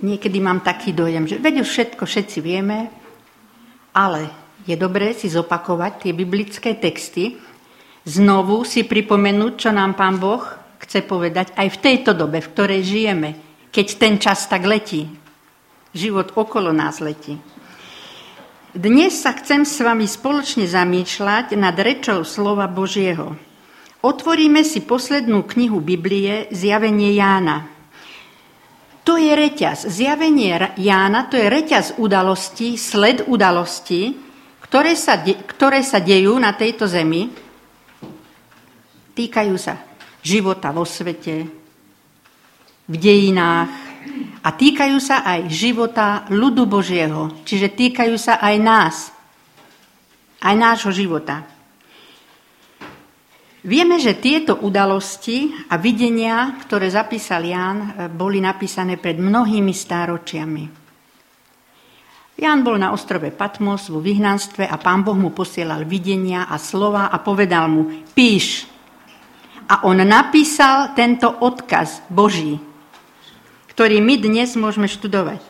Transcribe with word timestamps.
niekedy 0.00 0.38
mám 0.40 0.60
taký 0.64 0.92
dojem, 0.92 1.28
že 1.28 1.40
veď 1.40 1.64
už 1.64 1.68
všetko 1.68 2.02
všetci 2.04 2.38
vieme, 2.40 2.92
ale 3.96 4.28
je 4.64 4.76
dobré 4.76 5.16
si 5.16 5.28
zopakovať 5.32 6.08
tie 6.08 6.12
biblické 6.12 6.76
texty, 6.76 7.40
znovu 8.04 8.64
si 8.68 8.84
pripomenúť, 8.84 9.52
čo 9.56 9.70
nám 9.72 9.96
Pán 9.96 10.20
Boh 10.20 10.44
chce 10.80 11.04
povedať 11.04 11.52
aj 11.54 11.68
v 11.76 11.80
tejto 11.80 12.16
dobe, 12.16 12.40
v 12.40 12.50
ktorej 12.56 12.80
žijeme, 12.82 13.30
keď 13.68 13.86
ten 14.00 14.14
čas 14.16 14.48
tak 14.48 14.64
letí. 14.64 15.06
Život 15.92 16.34
okolo 16.38 16.72
nás 16.72 17.02
letí. 17.02 17.36
Dnes 18.70 19.18
sa 19.18 19.34
chcem 19.34 19.66
s 19.66 19.82
vami 19.82 20.06
spoločne 20.06 20.62
zamýšľať 20.62 21.58
nad 21.58 21.74
rečou 21.74 22.22
slova 22.22 22.70
Božieho. 22.70 23.34
Otvoríme 24.00 24.62
si 24.62 24.86
poslednú 24.86 25.42
knihu 25.42 25.82
Biblie, 25.82 26.46
Zjavenie 26.54 27.12
Jána. 27.18 27.79
To 29.08 29.16
je 29.16 29.32
reťaz. 29.32 29.88
Zjavenie 29.88 30.76
Jána, 30.76 31.26
to 31.26 31.40
je 31.40 31.48
reťaz 31.48 31.96
udalostí, 31.96 32.76
sled 32.76 33.24
udalostí, 33.24 34.16
ktoré 34.60 34.94
sa, 34.94 35.18
de- 35.18 35.40
ktoré 35.40 35.82
sa 35.82 35.98
dejú 35.98 36.36
na 36.38 36.54
tejto 36.54 36.86
zemi, 36.86 37.32
týkajú 39.16 39.54
sa 39.58 39.80
života 40.22 40.70
vo 40.70 40.84
svete, 40.84 41.48
v 42.90 42.96
dejinách 42.98 43.70
a 44.42 44.48
týkajú 44.50 44.98
sa 44.98 45.22
aj 45.22 45.46
života 45.46 46.26
ľudu 46.32 46.66
Božieho, 46.66 47.44
čiže 47.46 47.70
týkajú 47.70 48.14
sa 48.18 48.42
aj 48.42 48.54
nás, 48.58 48.96
aj 50.42 50.54
nášho 50.56 50.90
života. 50.90 51.46
Vieme, 53.60 54.00
že 54.00 54.16
tieto 54.16 54.56
udalosti 54.64 55.52
a 55.68 55.76
videnia, 55.76 56.56
ktoré 56.64 56.88
zapísal 56.88 57.44
Ján, 57.44 58.08
boli 58.16 58.40
napísané 58.40 58.96
pred 58.96 59.20
mnohými 59.20 59.76
stáročiami. 59.76 60.64
Ján 62.40 62.64
bol 62.64 62.80
na 62.80 62.88
ostrove 62.96 63.28
Patmos 63.36 63.92
vo 63.92 64.00
vyhnanstve 64.00 64.64
a 64.64 64.80
pán 64.80 65.04
Boh 65.04 65.12
mu 65.12 65.36
posielal 65.36 65.84
videnia 65.84 66.48
a 66.48 66.56
slova 66.56 67.12
a 67.12 67.20
povedal 67.20 67.68
mu, 67.68 67.82
píš, 68.16 68.64
a 69.68 69.84
on 69.84 70.00
napísal 70.00 70.96
tento 70.96 71.28
odkaz 71.28 72.00
Boží, 72.08 72.56
ktorý 73.76 74.00
my 74.00 74.24
dnes 74.24 74.56
môžeme 74.56 74.88
študovať. 74.88 75.49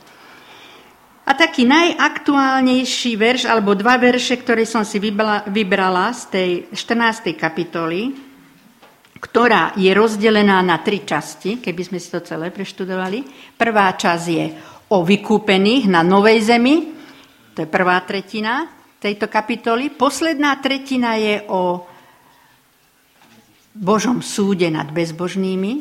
A 1.31 1.39
taký 1.39 1.63
najaktuálnejší 1.63 3.15
verš, 3.15 3.47
alebo 3.47 3.79
dva 3.79 3.95
verše, 4.03 4.35
ktoré 4.35 4.67
som 4.67 4.83
si 4.83 4.99
vybrala 4.99 6.11
z 6.11 6.23
tej 6.27 6.51
14. 6.75 7.39
kapitoly, 7.39 8.11
ktorá 9.15 9.71
je 9.79 9.95
rozdelená 9.95 10.59
na 10.59 10.83
tri 10.83 11.07
časti, 11.07 11.63
keby 11.63 11.87
sme 11.87 11.99
si 12.03 12.11
to 12.11 12.19
celé 12.27 12.51
preštudovali. 12.51 13.23
Prvá 13.55 13.95
časť 13.95 14.25
je 14.27 14.45
o 14.91 15.07
vykúpených 15.07 15.87
na 15.87 16.03
Novej 16.03 16.51
zemi, 16.51 16.99
to 17.55 17.63
je 17.63 17.69
prvá 17.71 18.03
tretina 18.03 18.67
tejto 18.99 19.31
kapitoly. 19.31 19.87
Posledná 19.95 20.59
tretina 20.59 21.15
je 21.15 21.47
o 21.47 21.87
Božom 23.71 24.19
súde 24.19 24.67
nad 24.67 24.91
bezbožnými, 24.91 25.79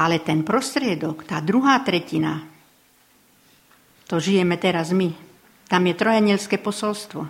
ale 0.00 0.24
ten 0.24 0.40
prostriedok, 0.40 1.28
tá 1.28 1.44
druhá 1.44 1.84
tretina, 1.84 2.56
to 4.08 4.16
žijeme 4.16 4.56
teraz 4.56 4.90
my. 4.90 5.12
Tam 5.68 5.84
je 5.84 5.94
trojanielské 5.94 6.56
posolstvo. 6.56 7.28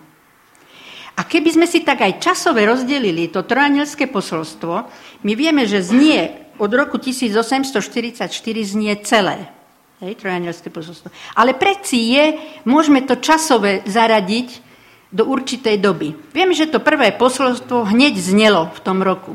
A 1.19 1.21
keby 1.27 1.59
sme 1.59 1.67
si 1.67 1.83
tak 1.83 1.99
aj 2.07 2.23
časové 2.23 2.63
rozdelili 2.71 3.27
to 3.27 3.43
trojanielské 3.43 4.07
posolstvo, 4.07 4.87
my 5.27 5.33
vieme, 5.35 5.67
že 5.67 5.83
znie 5.83 6.47
od 6.63 6.71
roku 6.71 7.03
1844 7.03 8.31
znie 8.63 8.95
celé. 9.03 9.51
Hej, 9.99 10.15
trojanielské 10.23 10.71
posolstvo. 10.71 11.11
Ale 11.35 11.59
predsi 11.59 12.15
je, 12.15 12.25
môžeme 12.63 13.03
to 13.03 13.19
časové 13.19 13.83
zaradiť 13.83 14.63
do 15.11 15.27
určitej 15.27 15.83
doby. 15.83 16.15
Vieme, 16.31 16.55
že 16.55 16.71
to 16.71 16.79
prvé 16.79 17.11
posolstvo 17.11 17.91
hneď 17.91 18.15
znelo 18.15 18.71
v 18.71 18.81
tom 18.87 19.03
roku. 19.03 19.35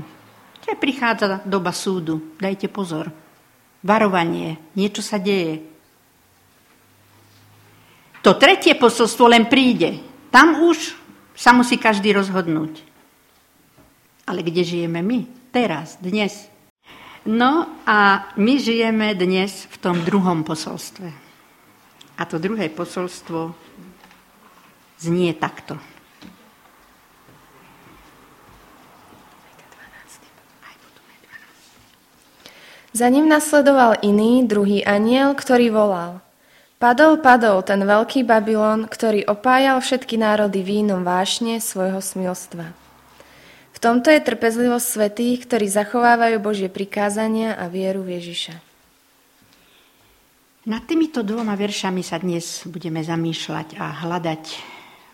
Čiže 0.63 0.79
prichádza 0.79 1.43
doba 1.43 1.75
súdu. 1.75 2.23
Dajte 2.39 2.71
pozor. 2.71 3.11
Varovanie. 3.83 4.55
Niečo 4.79 5.03
sa 5.03 5.19
deje. 5.19 5.72
To 8.23 8.31
tretie 8.39 8.71
posolstvo 8.79 9.27
len 9.27 9.51
príde. 9.51 9.99
Tam 10.31 10.63
už 10.63 10.95
sa 11.35 11.51
musí 11.51 11.75
každý 11.75 12.15
rozhodnúť. 12.15 12.79
Ale 14.23 14.39
kde 14.39 14.63
žijeme 14.63 15.03
my? 15.03 15.27
Teraz, 15.51 15.99
dnes. 15.99 16.47
No 17.27 17.67
a 17.83 18.31
my 18.39 18.55
žijeme 18.59 19.11
dnes 19.11 19.67
v 19.67 19.75
tom 19.75 19.99
druhom 20.07 20.47
posolstve. 20.47 21.11
A 22.15 22.21
to 22.23 22.39
druhé 22.39 22.71
posolstvo 22.71 23.51
znie 25.03 25.35
takto. 25.35 25.75
Za 32.93 33.09
ním 33.09 33.25
nasledoval 33.25 33.99
iný, 34.05 34.45
druhý 34.47 34.85
aniel, 34.85 35.33
ktorý 35.33 35.73
volal. 35.73 36.21
Padol, 36.83 37.23
padol 37.23 37.63
ten 37.63 37.79
veľký 37.79 38.27
Babylon, 38.27 38.91
ktorý 38.91 39.23
opájal 39.31 39.79
všetky 39.79 40.19
národy 40.19 40.67
vínom 40.67 41.07
vášne 41.07 41.63
svojho 41.63 42.03
smilstva. 42.03 42.75
V 43.71 43.77
tomto 43.79 44.11
je 44.11 44.19
trpezlivosť 44.19 44.83
svetých, 44.91 45.47
ktorí 45.47 45.71
zachovávajú 45.71 46.43
Božie 46.43 46.67
prikázania 46.67 47.55
a 47.55 47.71
vieru 47.71 48.03
v 48.03 48.19
Ježiša. 48.19 48.59
Nad 50.67 50.83
týmito 50.83 51.23
dvoma 51.23 51.55
veršami 51.55 52.03
sa 52.03 52.19
dnes 52.19 52.67
budeme 52.67 52.99
zamýšľať 52.99 53.79
a 53.79 54.03
hľadať 54.03 54.43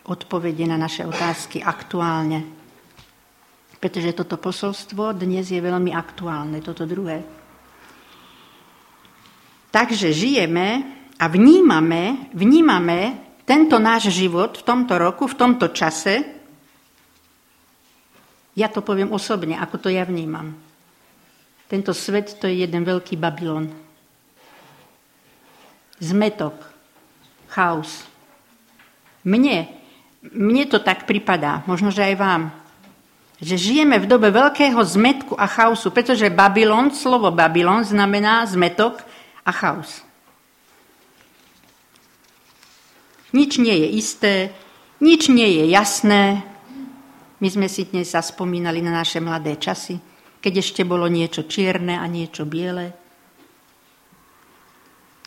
odpovede 0.10 0.66
na 0.66 0.82
naše 0.82 1.06
otázky 1.06 1.62
aktuálne. 1.62 2.50
Pretože 3.78 4.18
toto 4.18 4.42
posolstvo 4.42 5.14
dnes 5.14 5.54
je 5.54 5.62
veľmi 5.62 5.94
aktuálne, 5.94 6.66
toto 6.66 6.90
druhé. 6.90 7.22
Takže 9.70 10.10
žijeme 10.10 10.98
a 11.20 11.28
vnímame, 11.28 12.32
vnímame 12.32 13.20
tento 13.44 13.76
náš 13.76 14.08
život 14.16 14.56
v 14.56 14.64
tomto 14.64 14.96
roku, 14.96 15.28
v 15.28 15.36
tomto 15.36 15.68
čase. 15.76 16.24
Ja 18.56 18.72
to 18.72 18.80
poviem 18.80 19.12
osobne, 19.12 19.60
ako 19.60 19.76
to 19.84 19.90
ja 19.92 20.08
vnímam. 20.08 20.56
Tento 21.68 21.92
svet 21.92 22.40
to 22.40 22.48
je 22.48 22.64
jeden 22.64 22.88
veľký 22.88 23.20
Babylon. 23.20 23.68
Zmetok, 26.00 26.56
chaos. 27.52 28.08
Mne, 29.28 29.68
mne 30.24 30.64
to 30.72 30.80
tak 30.80 31.04
pripadá, 31.04 31.62
možno, 31.68 31.92
že 31.92 32.08
aj 32.08 32.16
vám, 32.16 32.44
že 33.44 33.60
žijeme 33.60 34.00
v 34.00 34.08
dobe 34.08 34.32
veľkého 34.32 34.80
zmetku 34.80 35.36
a 35.36 35.48
chaosu, 35.48 35.92
pretože 35.92 36.32
Babylon, 36.32 36.92
slovo 36.96 37.32
Babylon 37.32 37.84
znamená 37.84 38.48
zmetok 38.48 39.04
a 39.44 39.52
chaos. 39.52 40.09
Nič 43.30 43.62
nie 43.62 43.76
je 43.76 43.88
isté, 43.94 44.34
nič 45.00 45.30
nie 45.30 45.48
je 45.62 45.64
jasné. 45.70 46.42
My 47.40 47.48
sme 47.48 47.68
si 47.72 47.88
dnes 47.88 48.12
zaspomínali 48.12 48.82
na 48.82 48.92
naše 48.92 49.22
mladé 49.22 49.56
časy, 49.56 50.02
keď 50.42 50.60
ešte 50.60 50.82
bolo 50.84 51.06
niečo 51.08 51.46
čierne 51.46 51.96
a 51.96 52.06
niečo 52.10 52.44
biele. 52.44 52.92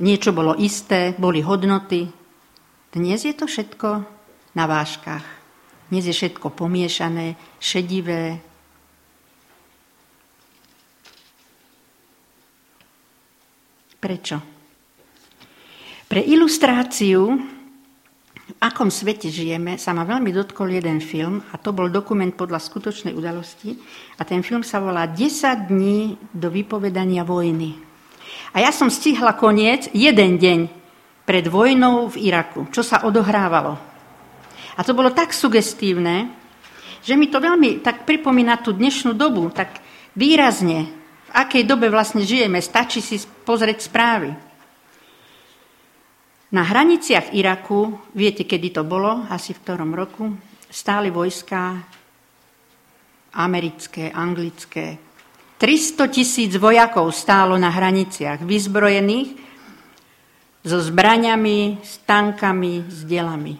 Niečo 0.02 0.34
bolo 0.34 0.58
isté, 0.58 1.14
boli 1.14 1.40
hodnoty. 1.40 2.10
Dnes 2.92 3.22
je 3.22 3.32
to 3.32 3.46
všetko 3.46 3.88
na 4.58 4.64
váškach. 4.66 5.24
Dnes 5.88 6.04
je 6.08 6.14
všetko 6.16 6.52
pomiešané, 6.56 7.36
šedivé, 7.60 8.40
Prečo? 14.02 14.42
Pre 16.10 16.18
ilustráciu, 16.18 17.38
akom 18.62 18.94
svete 18.94 19.26
žijeme, 19.26 19.74
sa 19.74 19.90
ma 19.90 20.06
veľmi 20.06 20.30
dotkol 20.30 20.70
jeden 20.70 21.02
film 21.02 21.42
a 21.50 21.58
to 21.58 21.74
bol 21.74 21.90
dokument 21.90 22.30
podľa 22.30 22.62
skutočnej 22.62 23.10
udalosti 23.10 23.74
a 24.14 24.22
ten 24.22 24.46
film 24.46 24.62
sa 24.62 24.78
volá 24.78 25.10
10 25.10 25.66
dní 25.66 26.14
do 26.30 26.46
vypovedania 26.46 27.26
vojny. 27.26 27.74
A 28.54 28.62
ja 28.62 28.70
som 28.70 28.86
stihla 28.86 29.34
koniec 29.34 29.90
jeden 29.90 30.38
deň 30.38 30.60
pred 31.26 31.50
vojnou 31.50 32.06
v 32.14 32.30
Iraku, 32.30 32.70
čo 32.70 32.86
sa 32.86 33.02
odohrávalo. 33.02 33.74
A 34.78 34.80
to 34.86 34.94
bolo 34.94 35.10
tak 35.10 35.34
sugestívne, 35.34 36.30
že 37.02 37.18
mi 37.18 37.26
to 37.26 37.42
veľmi 37.42 37.82
tak 37.82 38.06
pripomína 38.06 38.62
tú 38.62 38.70
dnešnú 38.70 39.10
dobu, 39.18 39.50
tak 39.50 39.82
výrazne, 40.14 40.86
akej 41.34 41.66
dobe 41.66 41.90
vlastne 41.90 42.22
žijeme, 42.22 42.62
stačí 42.62 43.02
si 43.02 43.18
pozrieť 43.42 43.90
správy. 43.90 44.51
Na 46.52 46.68
hraniciach 46.68 47.32
Iraku, 47.32 48.12
viete, 48.12 48.44
kedy 48.44 48.76
to 48.76 48.82
bolo, 48.84 49.24
asi 49.32 49.56
v 49.56 49.62
ktorom 49.64 49.96
roku, 49.96 50.36
stáli 50.68 51.08
vojska 51.08 51.80
americké, 53.32 54.12
anglické. 54.12 55.00
300 55.56 56.12
tisíc 56.12 56.52
vojakov 56.60 57.08
stálo 57.16 57.56
na 57.56 57.72
hraniciach, 57.72 58.44
vyzbrojených 58.44 59.32
so 60.60 60.76
zbraňami, 60.76 61.80
s 61.80 62.04
tankami, 62.04 62.84
s 62.84 63.00
delami. 63.08 63.56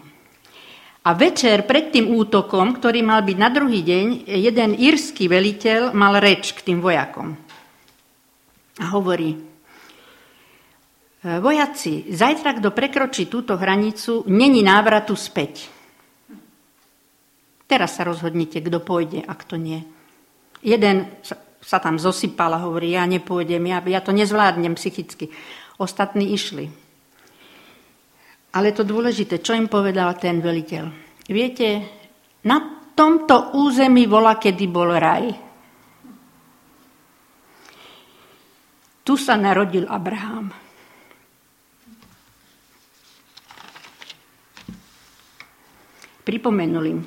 A 1.03 1.17
večer 1.17 1.65
pred 1.65 1.89
tým 1.89 2.13
útokom, 2.13 2.77
ktorý 2.77 3.01
mal 3.01 3.25
byť 3.25 3.37
na 3.41 3.49
druhý 3.49 3.81
deň, 3.81 4.29
jeden 4.29 4.71
írsky 4.77 5.25
veliteľ 5.25 5.97
mal 5.97 6.21
reč 6.21 6.53
k 6.53 6.61
tým 6.61 6.77
vojakom. 6.77 7.33
A 8.77 8.85
hovorí, 8.93 9.52
vojaci, 11.23 12.11
zajtra, 12.11 12.59
kto 12.59 12.75
prekročí 12.75 13.31
túto 13.31 13.55
hranicu, 13.55 14.27
není 14.27 14.59
návratu 14.59 15.15
späť. 15.15 15.71
Teraz 17.63 17.95
sa 17.95 18.03
rozhodnite, 18.03 18.59
kto 18.59 18.83
pôjde 18.83 19.23
a 19.23 19.33
kto 19.33 19.55
nie. 19.55 19.79
Jeden 20.59 21.07
sa 21.63 21.79
tam 21.79 21.95
zosypal 21.95 22.51
a 22.59 22.63
hovorí, 22.67 22.91
ja 22.91 23.07
nepôjdem, 23.07 23.63
ja, 23.71 23.79
ja 23.87 24.03
to 24.03 24.11
nezvládnem 24.11 24.75
psychicky. 24.75 25.31
Ostatní 25.79 26.35
išli. 26.35 26.67
Ale 28.53 28.75
to 28.75 28.85
dôležité, 28.85 29.41
čo 29.41 29.57
im 29.57 29.71
povedal 29.71 30.13
ten 30.19 30.43
veliteľ. 30.43 30.85
Viete, 31.25 31.87
na 32.45 32.83
tomto 32.93 33.57
území 33.57 34.05
bola, 34.05 34.37
kedy 34.37 34.65
bol 34.69 34.93
raj. 34.93 35.33
Tu 39.03 39.13
sa 39.17 39.33
narodil 39.39 39.89
Abraham. 39.89 40.62
Pripomenul 46.23 46.85
im. 46.87 47.01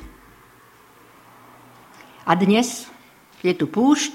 A 2.27 2.33
dnes 2.37 2.85
je 3.41 3.53
tu 3.57 3.65
púšť, 3.71 4.13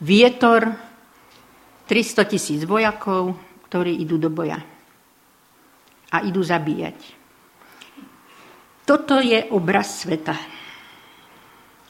vietor, 0.00 0.76
300 1.88 2.30
tisíc 2.30 2.60
vojakov, 2.68 3.34
ktorí 3.66 3.98
idú 3.98 4.20
do 4.20 4.30
boja 4.30 4.62
a 6.10 6.16
idú 6.26 6.42
zabíjať. 6.42 6.98
Toto 8.86 9.22
je 9.22 9.46
obraz 9.54 10.02
sveta. 10.02 10.34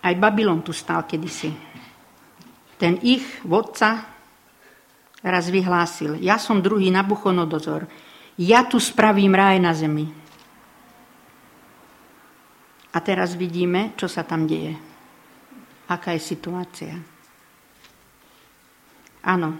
Aj 0.00 0.15
Babylon 0.17 0.61
tu 0.61 0.73
stál 0.77 1.09
kedysi. 1.09 1.53
Ten 2.77 3.00
ich 3.05 3.25
vodca 3.44 4.09
raz 5.21 5.53
vyhlásil, 5.53 6.17
ja 6.21 6.41
som 6.41 6.65
druhý 6.65 6.88
Nabuchonodozor, 6.88 7.85
ja 8.41 8.65
tu 8.65 8.81
spravím 8.81 9.37
ráj 9.37 9.61
na 9.61 9.77
zemi. 9.77 10.19
A 12.90 12.98
teraz 12.98 13.38
vidíme, 13.38 13.94
čo 13.94 14.10
sa 14.10 14.26
tam 14.26 14.50
deje. 14.50 14.75
Aká 15.87 16.14
je 16.14 16.22
situácia. 16.22 16.94
Áno, 19.20 19.58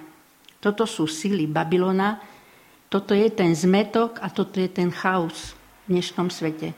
toto 0.59 0.88
sú 0.88 1.05
sily 1.05 1.47
Babylona, 1.47 2.21
toto 2.91 3.15
je 3.15 3.31
ten 3.31 3.55
zmetok 3.55 4.19
a 4.19 4.32
toto 4.32 4.59
je 4.59 4.67
ten 4.67 4.91
chaos 4.91 5.55
v 5.87 5.99
dnešnom 5.99 6.27
svete. 6.32 6.75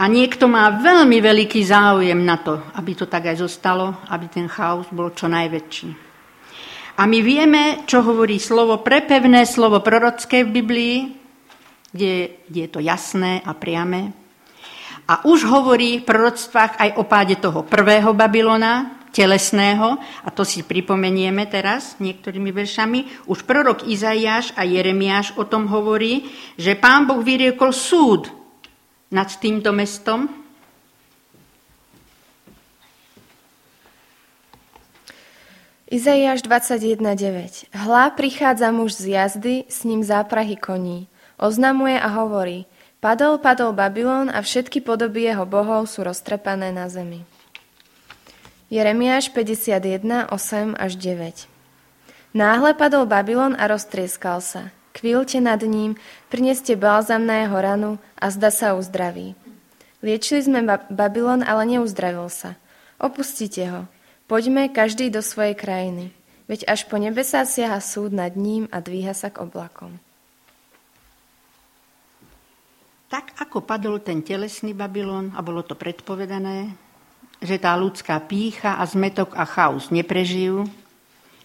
A 0.00 0.08
niekto 0.08 0.48
má 0.48 0.80
veľmi 0.80 1.20
veľký 1.20 1.60
záujem 1.62 2.16
na 2.16 2.40
to, 2.40 2.58
aby 2.74 2.96
to 2.96 3.04
tak 3.06 3.28
aj 3.28 3.36
zostalo, 3.38 4.00
aby 4.08 4.26
ten 4.32 4.48
chaos 4.48 4.88
bol 4.88 5.12
čo 5.12 5.28
najväčší. 5.28 6.12
A 6.98 7.08
my 7.08 7.18
vieme, 7.20 7.84
čo 7.84 8.04
hovorí 8.04 8.40
slovo 8.40 8.80
prepevné, 8.80 9.44
slovo 9.44 9.80
prorocké 9.80 10.44
v 10.44 10.54
Biblii, 10.60 10.96
kde, 11.92 12.42
je 12.48 12.68
to 12.68 12.80
jasné 12.80 13.44
a 13.44 13.52
priame. 13.52 14.21
A 15.10 15.26
už 15.26 15.44
hovorí 15.50 15.98
v 15.98 16.06
proroctvách 16.06 16.78
aj 16.78 16.90
o 16.96 17.04
páde 17.04 17.34
toho 17.36 17.66
prvého 17.66 18.14
Babylona, 18.14 19.02
telesného, 19.12 20.00
a 20.00 20.28
to 20.32 20.42
si 20.42 20.64
pripomenieme 20.64 21.44
teraz 21.46 22.00
niektorými 22.00 22.48
veršami, 22.48 23.28
už 23.28 23.44
prorok 23.44 23.84
Izaiáš 23.84 24.56
a 24.56 24.64
Jeremiáš 24.64 25.36
o 25.36 25.44
tom 25.44 25.68
hovorí, 25.68 26.32
že 26.56 26.72
pán 26.72 27.04
Boh 27.04 27.20
vyriekol 27.20 27.76
súd 27.76 28.32
nad 29.12 29.28
týmto 29.28 29.70
mestom. 29.76 30.32
Izaiáš 35.92 36.40
21.9 36.48 37.68
Hla 37.68 38.16
prichádza 38.16 38.72
muž 38.72 38.96
z 38.96 39.12
jazdy, 39.12 39.68
s 39.68 39.84
ním 39.84 40.00
záprahy 40.00 40.56
koní. 40.56 41.04
Oznamuje 41.36 42.00
a 42.00 42.08
hovorí, 42.08 42.64
padol, 43.02 43.42
padol 43.42 43.74
Babylon 43.74 44.30
a 44.30 44.38
všetky 44.38 44.78
podoby 44.78 45.26
jeho 45.26 45.42
bohov 45.42 45.90
sú 45.90 46.06
roztrepané 46.06 46.70
na 46.70 46.86
zemi. 46.86 47.26
Jeremiáš 48.70 49.34
51, 49.34 50.30
8 50.30 50.78
až 50.78 50.92
9 50.96 51.50
Náhle 52.32 52.72
padol 52.72 53.04
Babylon 53.04 53.52
a 53.58 53.68
roztrieskal 53.68 54.40
sa. 54.40 54.72
Kvílte 54.96 55.40
nad 55.42 55.60
ním, 55.60 56.00
prineste 56.32 56.78
balzam 56.78 57.28
na 57.28 57.44
jeho 57.44 57.58
ranu 57.60 57.90
a 58.16 58.32
zda 58.32 58.48
sa 58.48 58.72
uzdraví. 58.72 59.36
Liečili 60.00 60.40
sme 60.40 60.64
Babylon, 60.88 61.44
ale 61.44 61.68
neuzdravil 61.76 62.32
sa. 62.32 62.56
Opustite 62.96 63.68
ho. 63.68 63.82
Poďme 64.24 64.72
každý 64.72 65.12
do 65.12 65.20
svojej 65.20 65.52
krajiny. 65.52 66.16
Veď 66.48 66.64
až 66.68 66.88
po 66.88 66.96
nebesá 66.96 67.44
siaha 67.44 67.80
súd 67.84 68.16
nad 68.16 68.32
ním 68.32 68.68
a 68.72 68.80
dvíha 68.80 69.12
sa 69.12 69.28
k 69.28 69.44
oblakom. 69.44 70.00
Tak 73.12 73.36
ako 73.44 73.68
padol 73.68 74.00
ten 74.00 74.24
telesný 74.24 74.72
Babylon, 74.72 75.36
a 75.36 75.44
bolo 75.44 75.60
to 75.60 75.76
predpovedané, 75.76 76.72
že 77.44 77.60
tá 77.60 77.76
ľudská 77.76 78.16
pícha 78.24 78.80
a 78.80 78.88
zmetok 78.88 79.36
a 79.36 79.44
chaos 79.44 79.92
neprežijú, 79.92 80.64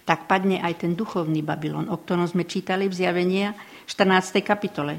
tak 0.08 0.24
padne 0.24 0.64
aj 0.64 0.80
ten 0.80 0.96
duchovný 0.96 1.44
Babylon, 1.44 1.92
o 1.92 2.00
ktorom 2.00 2.24
sme 2.24 2.48
čítali 2.48 2.88
v 2.88 2.96
zjavenia 2.96 3.52
14. 3.84 4.40
kapitole, 4.40 4.96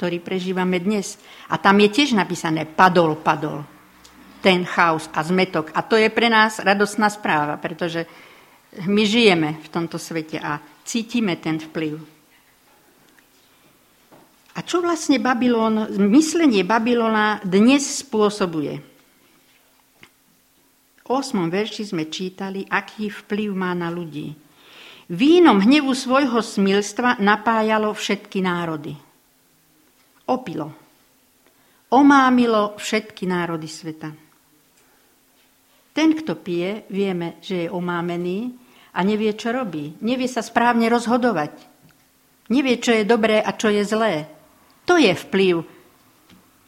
ktorý 0.00 0.24
prežívame 0.24 0.80
dnes. 0.80 1.20
A 1.52 1.60
tam 1.60 1.76
je 1.84 1.92
tiež 1.92 2.16
napísané 2.16 2.64
padol, 2.64 3.20
padol. 3.20 3.60
Ten 4.40 4.64
chaos 4.64 5.04
a 5.12 5.20
zmetok. 5.20 5.68
A 5.76 5.84
to 5.84 6.00
je 6.00 6.08
pre 6.08 6.32
nás 6.32 6.64
radostná 6.64 7.12
správa, 7.12 7.60
pretože 7.60 8.08
my 8.88 9.04
žijeme 9.04 9.60
v 9.60 9.68
tomto 9.68 10.00
svete 10.00 10.40
a 10.40 10.64
cítime 10.80 11.36
ten 11.36 11.60
vplyv. 11.60 12.19
A 14.50 14.66
čo 14.66 14.82
vlastne 14.82 15.22
Babylon, 15.22 15.86
myslenie 16.10 16.66
Babylona 16.66 17.38
dnes 17.46 17.86
spôsobuje? 18.02 18.82
8. 21.06 21.50
verši 21.50 21.90
sme 21.90 22.06
čítali, 22.06 22.66
aký 22.66 23.10
vplyv 23.10 23.50
má 23.50 23.74
na 23.74 23.90
ľudí. 23.90 24.30
Vínom 25.10 25.58
hnevu 25.58 25.90
svojho 25.90 26.38
smilstva 26.38 27.18
napájalo 27.18 27.90
všetky 27.90 28.38
národy. 28.46 28.94
Opilo. 30.30 30.70
Omámilo 31.90 32.78
všetky 32.78 33.26
národy 33.26 33.66
sveta. 33.66 34.14
Ten, 35.90 36.14
kto 36.14 36.38
pije, 36.38 36.86
vieme, 36.94 37.42
že 37.42 37.66
je 37.66 37.72
omámený 37.74 38.54
a 38.94 39.02
nevie, 39.02 39.34
čo 39.34 39.50
robí. 39.50 39.98
Nevie 40.06 40.30
sa 40.30 40.46
správne 40.46 40.86
rozhodovať. 40.86 41.58
Nevie, 42.54 42.78
čo 42.78 42.94
je 42.94 43.02
dobré 43.02 43.42
a 43.42 43.50
čo 43.58 43.66
je 43.66 43.82
zlé. 43.82 44.30
To 44.88 44.94
je 44.96 45.12
vplyv 45.12 45.64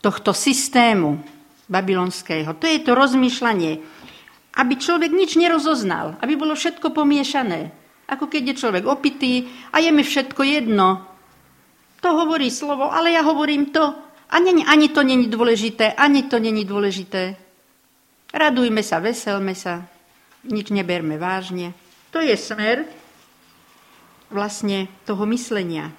tohto 0.03 0.35
systému 0.35 1.23
babylonského. 1.71 2.59
To 2.59 2.67
je 2.67 2.79
to 2.83 2.93
rozmýšľanie 2.93 4.03
aby 4.53 4.77
človek 4.77 5.13
nič 5.13 5.41
nerozoznal, 5.41 6.21
aby 6.21 6.37
bolo 6.37 6.53
všetko 6.53 6.93
pomiešané. 6.93 7.73
Ako 8.05 8.29
keď 8.29 8.53
je 8.53 8.61
človek 8.61 8.85
opitý 8.85 9.49
a 9.73 9.81
je 9.81 9.89
mi 9.89 10.05
všetko 10.05 10.43
jedno. 10.45 11.01
To 12.05 12.09
hovorí 12.13 12.53
slovo, 12.53 12.93
ale 12.93 13.17
ja 13.17 13.25
hovorím 13.25 13.73
to. 13.73 13.85
A 14.33 14.41
ani, 14.41 14.65
ani 14.65 14.93
to 14.93 15.01
není 15.01 15.29
dôležité, 15.29 15.97
ani 15.97 16.29
to 16.29 16.37
není 16.37 16.69
dôležité. 16.69 17.37
Radujme 18.33 18.81
sa, 18.81 19.01
veselme 19.01 19.53
sa, 19.53 19.85
nič 20.49 20.73
neberme 20.73 21.17
vážne. 21.17 21.73
To 22.13 22.21
je 22.21 22.33
smer 22.37 22.89
vlastne 24.33 24.89
toho 25.05 25.25
myslenia. 25.29 25.93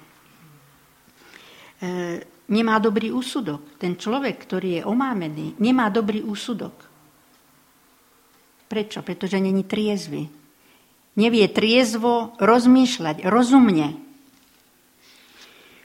E, 1.82 2.22
nemá 2.50 2.78
dobrý 2.78 3.10
úsudok. 3.10 3.80
Ten 3.80 3.96
človek, 3.98 4.36
ktorý 4.44 4.68
je 4.80 4.82
omámený, 4.86 5.58
nemá 5.58 5.88
dobrý 5.90 6.22
úsudok. 6.22 6.74
Prečo? 8.68 9.00
Pretože 9.02 9.38
není 9.40 9.64
triezvy. 9.64 10.26
Nevie 11.14 11.46
triezvo 11.46 12.34
rozmýšľať, 12.42 13.22
rozumne. 13.30 13.94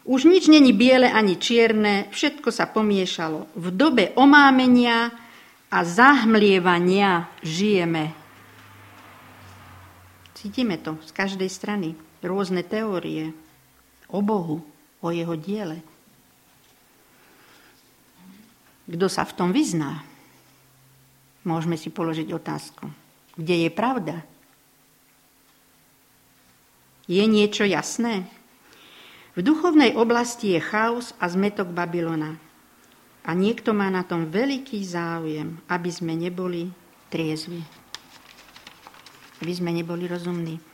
Už 0.09 0.25
nič 0.25 0.49
není 0.49 0.73
biele 0.73 1.05
ani 1.05 1.37
čierne, 1.37 2.09
všetko 2.09 2.49
sa 2.49 2.65
pomiešalo. 2.65 3.45
V 3.53 3.67
dobe 3.69 4.09
omámenia 4.17 5.13
a 5.69 5.85
zahmlievania 5.85 7.29
žijeme. 7.45 8.09
Cítime 10.33 10.81
to 10.81 10.97
z 11.05 11.11
každej 11.13 11.51
strany. 11.51 11.93
Rôzne 12.25 12.65
teórie 12.65 13.37
o 14.09 14.25
Bohu, 14.25 14.65
o 14.99 15.11
jeho 15.11 15.35
diele. 15.39 15.79
Kto 18.89 19.05
sa 19.05 19.23
v 19.23 19.35
tom 19.37 19.49
vyzná? 19.53 20.01
Môžeme 21.45 21.77
si 21.77 21.93
položiť 21.93 22.33
otázku. 22.33 22.89
Kde 23.39 23.67
je 23.67 23.69
pravda? 23.71 24.15
Je 27.09 27.23
niečo 27.25 27.63
jasné? 27.65 28.27
V 29.37 29.45
duchovnej 29.45 29.95
oblasti 29.95 30.57
je 30.57 30.61
chaos 30.61 31.15
a 31.21 31.29
zmetok 31.31 31.71
Babylona. 31.71 32.35
A 33.23 33.31
niekto 33.37 33.71
má 33.77 33.87
na 33.87 34.03
tom 34.03 34.27
veľký 34.27 34.81
záujem, 34.83 35.57
aby 35.69 35.89
sme 35.93 36.17
neboli 36.17 36.67
triezvi. 37.13 37.61
Aby 39.39 39.53
sme 39.53 39.71
neboli 39.71 40.09
rozumní. 40.09 40.68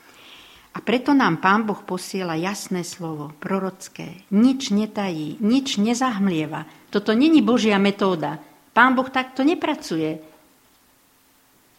A 0.76 0.84
preto 0.84 1.16
nám 1.16 1.40
Pán 1.40 1.64
Boh 1.64 1.80
posiela 1.88 2.36
jasné 2.36 2.84
slovo, 2.84 3.32
prorocké. 3.40 4.28
Nič 4.36 4.76
netají, 4.76 5.40
nič 5.40 5.80
nezahmlieva. 5.80 6.68
Toto 6.92 7.16
není 7.16 7.40
Božia 7.40 7.80
metóda. 7.80 8.44
Pán 8.76 8.92
Boh 8.92 9.08
takto 9.08 9.48
nepracuje. 9.48 10.20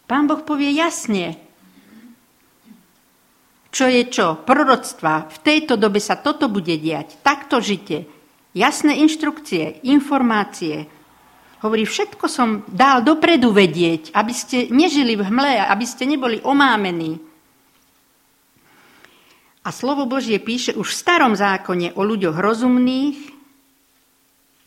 Pán 0.09 0.25
Boh 0.25 0.41
povie 0.41 0.73
jasne, 0.73 1.37
čo 3.77 3.85
je 3.85 4.09
čo, 4.09 4.41
proroctva. 4.41 5.29
V 5.29 5.39
tejto 5.45 5.77
dobe 5.77 6.01
sa 6.01 6.17
toto 6.17 6.49
bude 6.49 6.81
diať, 6.81 7.21
takto 7.21 7.61
žite. 7.61 8.09
Jasné 8.57 9.05
inštrukcie, 9.05 9.85
informácie. 9.85 10.89
Hovorí, 11.61 11.85
všetko 11.85 12.25
som 12.25 12.65
dal 12.73 13.05
dopredu 13.05 13.53
vedieť, 13.53 14.17
aby 14.17 14.33
ste 14.33 14.73
nežili 14.73 15.21
v 15.21 15.29
hmle, 15.29 15.69
aby 15.69 15.85
ste 15.85 16.09
neboli 16.09 16.41
omámení. 16.41 17.21
A 19.67 19.75
slovo 19.75 20.07
Božie 20.07 20.39
píše 20.39 20.79
už 20.79 20.95
v 20.95 21.01
starom 21.03 21.35
zákone 21.35 21.99
o 21.99 22.07
ľuďoch 22.07 22.39
rozumných, 22.39 23.19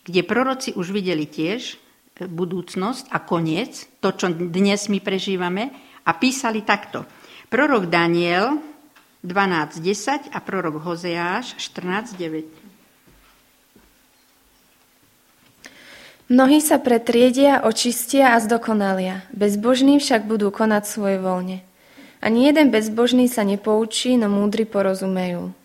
kde 0.03 0.21
proroci 0.27 0.75
už 0.75 0.91
videli 0.91 1.23
tiež 1.23 1.79
e, 2.19 2.27
budúcnosť 2.27 3.07
a 3.07 3.23
koniec, 3.23 3.87
to, 4.03 4.11
čo 4.11 4.27
dnes 4.27 4.91
my 4.91 4.99
prežívame, 4.99 5.71
a 6.03 6.11
písali 6.11 6.67
takto. 6.67 7.07
Prorok 7.47 7.87
Daniel 7.87 8.59
12.10 9.23 10.35
a 10.35 10.37
prorok 10.43 10.83
Hozeáš 10.83 11.55
14.9. 11.55 12.67
Mnohí 16.27 16.59
sa 16.59 16.75
pretriedia, 16.75 17.63
očistia 17.63 18.35
a 18.35 18.43
zdokonalia, 18.43 19.23
bezbožní 19.31 19.97
však 20.03 20.27
budú 20.27 20.51
konať 20.51 20.83
svoje 20.83 21.17
voľne. 21.23 21.68
Ani 22.19 22.51
jeden 22.51 22.67
bezbožný 22.67 23.31
sa 23.31 23.47
nepoučí, 23.47 24.19
no 24.19 24.27
múdry 24.27 24.67
porozumejú. 24.67 25.55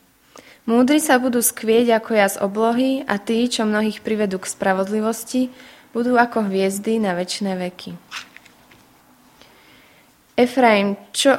Múdri 0.64 0.96
sa 1.02 1.20
budú 1.20 1.44
skvieť 1.44 2.00
ako 2.00 2.10
jas 2.16 2.34
oblohy 2.40 3.04
a 3.04 3.20
tí, 3.20 3.44
čo 3.50 3.68
mnohých 3.68 4.00
privedú 4.00 4.40
k 4.40 4.48
spravodlivosti, 4.48 5.52
budú 5.92 6.16
ako 6.16 6.48
hviezdy 6.48 7.02
na 7.02 7.12
väčšie 7.12 7.52
veky. 7.52 7.90
Efraim, 10.34 10.98
čo, 11.14 11.38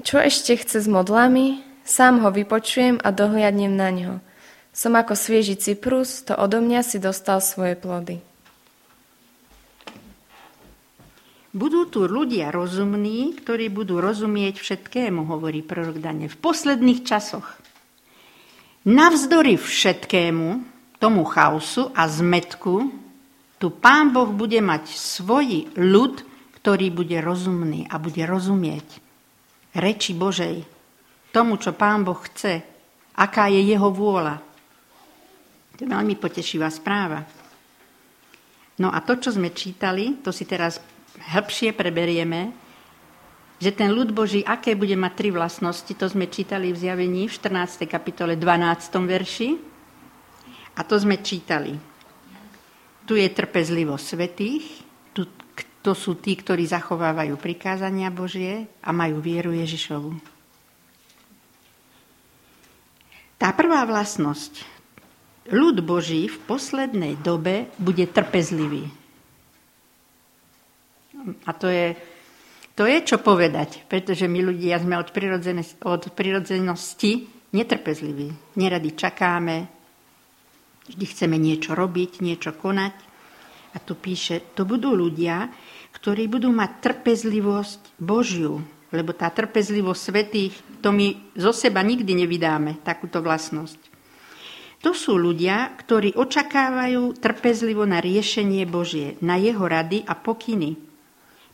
čo 0.00 0.16
ešte 0.16 0.56
chce 0.56 0.80
s 0.80 0.88
modlami? 0.88 1.60
Sám 1.84 2.24
ho 2.24 2.32
vypočujem 2.32 2.96
a 3.04 3.12
dohliadnem 3.12 3.74
na 3.74 3.90
ňo. 3.92 4.12
Som 4.72 4.96
ako 4.96 5.12
svieži 5.12 5.60
cyprus, 5.60 6.24
to 6.24 6.32
odo 6.32 6.64
mňa 6.64 6.80
si 6.80 6.96
dostal 6.96 7.44
svoje 7.44 7.76
plody. 7.76 8.24
Budú 11.54 11.86
tu 11.86 12.10
ľudia 12.10 12.50
rozumní, 12.50 13.38
ktorí 13.38 13.70
budú 13.70 14.02
rozumieť 14.02 14.58
všetkému, 14.58 15.22
hovorí 15.30 15.62
prorok 15.62 16.02
Daniel, 16.02 16.34
v 16.34 16.42
posledných 16.42 17.06
časoch. 17.06 17.46
Navzdory 18.90 19.54
všetkému, 19.54 20.48
tomu 20.98 21.22
chaosu 21.22 21.94
a 21.94 22.10
zmetku, 22.10 22.90
tu 23.62 23.70
Pán 23.70 24.10
Boh 24.10 24.34
bude 24.34 24.58
mať 24.58 24.98
svoj 24.98 25.70
ľud, 25.78 26.26
ktorý 26.58 26.90
bude 26.90 27.22
rozumný 27.22 27.86
a 27.86 28.02
bude 28.02 28.26
rozumieť 28.26 28.98
reči 29.78 30.10
Božej, 30.10 30.66
tomu, 31.30 31.54
čo 31.62 31.70
Pán 31.70 32.02
Boh 32.02 32.18
chce, 32.18 32.66
aká 33.14 33.46
je 33.46 33.62
jeho 33.62 33.94
vôľa. 33.94 34.42
To 35.74 35.78
je 35.82 35.88
veľmi 35.90 36.18
potešivá 36.18 36.66
správa. 36.66 37.22
No 38.82 38.90
a 38.90 38.98
to, 39.06 39.22
čo 39.22 39.30
sme 39.30 39.54
čítali, 39.54 40.18
to 40.18 40.34
si 40.34 40.46
teraz 40.50 40.82
hĺbšie 41.30 41.72
preberieme, 41.72 42.52
že 43.62 43.72
ten 43.72 43.88
ľud 43.88 44.12
Boží, 44.12 44.44
aké 44.44 44.76
bude 44.76 44.92
mať 44.98 45.12
tri 45.14 45.28
vlastnosti, 45.32 45.88
to 45.88 46.04
sme 46.04 46.28
čítali 46.28 46.74
v 46.74 46.80
zjavení 46.84 47.30
v 47.30 47.32
14. 47.32 47.86
kapitole 47.88 48.36
12. 48.36 48.92
verši. 49.08 49.48
A 50.74 50.82
to 50.82 50.98
sme 50.98 51.22
čítali. 51.22 51.78
Tu 53.06 53.20
je 53.20 53.28
trpezlivosť 53.30 54.04
svetých, 54.04 54.64
tu, 55.14 55.30
to 55.80 55.92
sú 55.94 56.18
tí, 56.18 56.34
ktorí 56.34 56.66
zachovávajú 56.66 57.38
prikázania 57.38 58.10
Božie 58.10 58.66
a 58.82 58.90
majú 58.90 59.22
vieru 59.22 59.54
Ježišovu. 59.54 60.18
Tá 63.38 63.52
prvá 63.52 63.84
vlastnosť. 63.84 64.64
Ľud 65.52 65.84
Boží 65.84 66.32
v 66.32 66.36
poslednej 66.48 67.20
dobe 67.20 67.68
bude 67.76 68.08
trpezlivý. 68.08 69.03
A 71.24 71.50
to 71.56 71.72
je, 71.72 71.96
to 72.76 72.84
je 72.84 72.98
čo 73.04 73.22
povedať, 73.22 73.88
pretože 73.88 74.28
my 74.28 74.40
ľudia 74.52 74.80
sme 74.82 75.00
od, 75.00 75.08
od 75.84 76.02
prirodzenosti 76.12 77.12
netrpezliví. 77.54 78.58
Nerady 78.58 78.90
čakáme, 78.98 79.56
vždy 80.90 81.04
chceme 81.06 81.36
niečo 81.40 81.72
robiť, 81.72 82.20
niečo 82.20 82.52
konať. 82.52 82.94
A 83.74 83.82
tu 83.82 83.98
píše, 83.98 84.54
to 84.54 84.62
budú 84.62 84.94
ľudia, 84.94 85.50
ktorí 85.94 86.30
budú 86.30 86.50
mať 86.54 86.70
trpezlivosť 86.82 87.98
Božiu, 87.98 88.62
lebo 88.94 89.10
tá 89.10 89.30
trpezlivosť 89.30 90.00
svetých, 90.00 90.54
to 90.78 90.94
my 90.94 91.34
zo 91.34 91.50
seba 91.50 91.82
nikdy 91.82 92.14
nevydáme, 92.14 92.84
takúto 92.86 93.18
vlastnosť. 93.18 93.94
To 94.84 94.92
sú 94.92 95.16
ľudia, 95.16 95.72
ktorí 95.80 96.12
očakávajú 96.12 97.16
trpezlivo 97.16 97.88
na 97.88 98.04
riešenie 98.04 98.68
Božie, 98.68 99.16
na 99.24 99.40
jeho 99.40 99.64
rady 99.64 100.04
a 100.04 100.12
pokyny. 100.12 100.76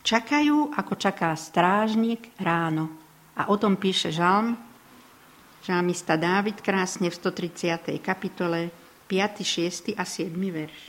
Čakajú, 0.01 0.73
ako 0.73 0.97
čaká 0.97 1.29
strážnik 1.37 2.33
ráno. 2.41 2.89
A 3.37 3.53
o 3.53 3.55
tom 3.55 3.77
píše 3.77 4.09
žalm, 4.09 4.57
žalmista 5.61 6.17
Dávid 6.17 6.57
krásne 6.57 7.13
v 7.13 7.15
130. 7.15 8.01
kapitole 8.01 8.73
5., 9.05 9.45
6. 9.45 9.93
a 9.93 10.01
7. 10.01 10.33
verš. 10.33 10.79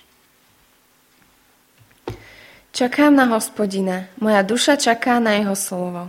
Čakám 2.72 3.12
na 3.12 3.28
hospodina, 3.36 4.08
moja 4.16 4.40
duša 4.40 4.80
čaká 4.80 5.20
na 5.20 5.36
jeho 5.36 5.52
slovo. 5.52 6.08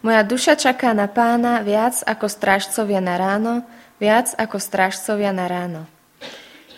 Moja 0.00 0.24
duša 0.24 0.56
čaká 0.56 0.96
na 0.96 1.04
pána 1.04 1.60
viac 1.60 2.00
ako 2.08 2.32
strážcovia 2.32 3.04
na 3.04 3.20
ráno, 3.20 3.60
viac 4.00 4.32
ako 4.40 4.56
strážcovia 4.56 5.36
na 5.36 5.44
ráno. 5.44 5.84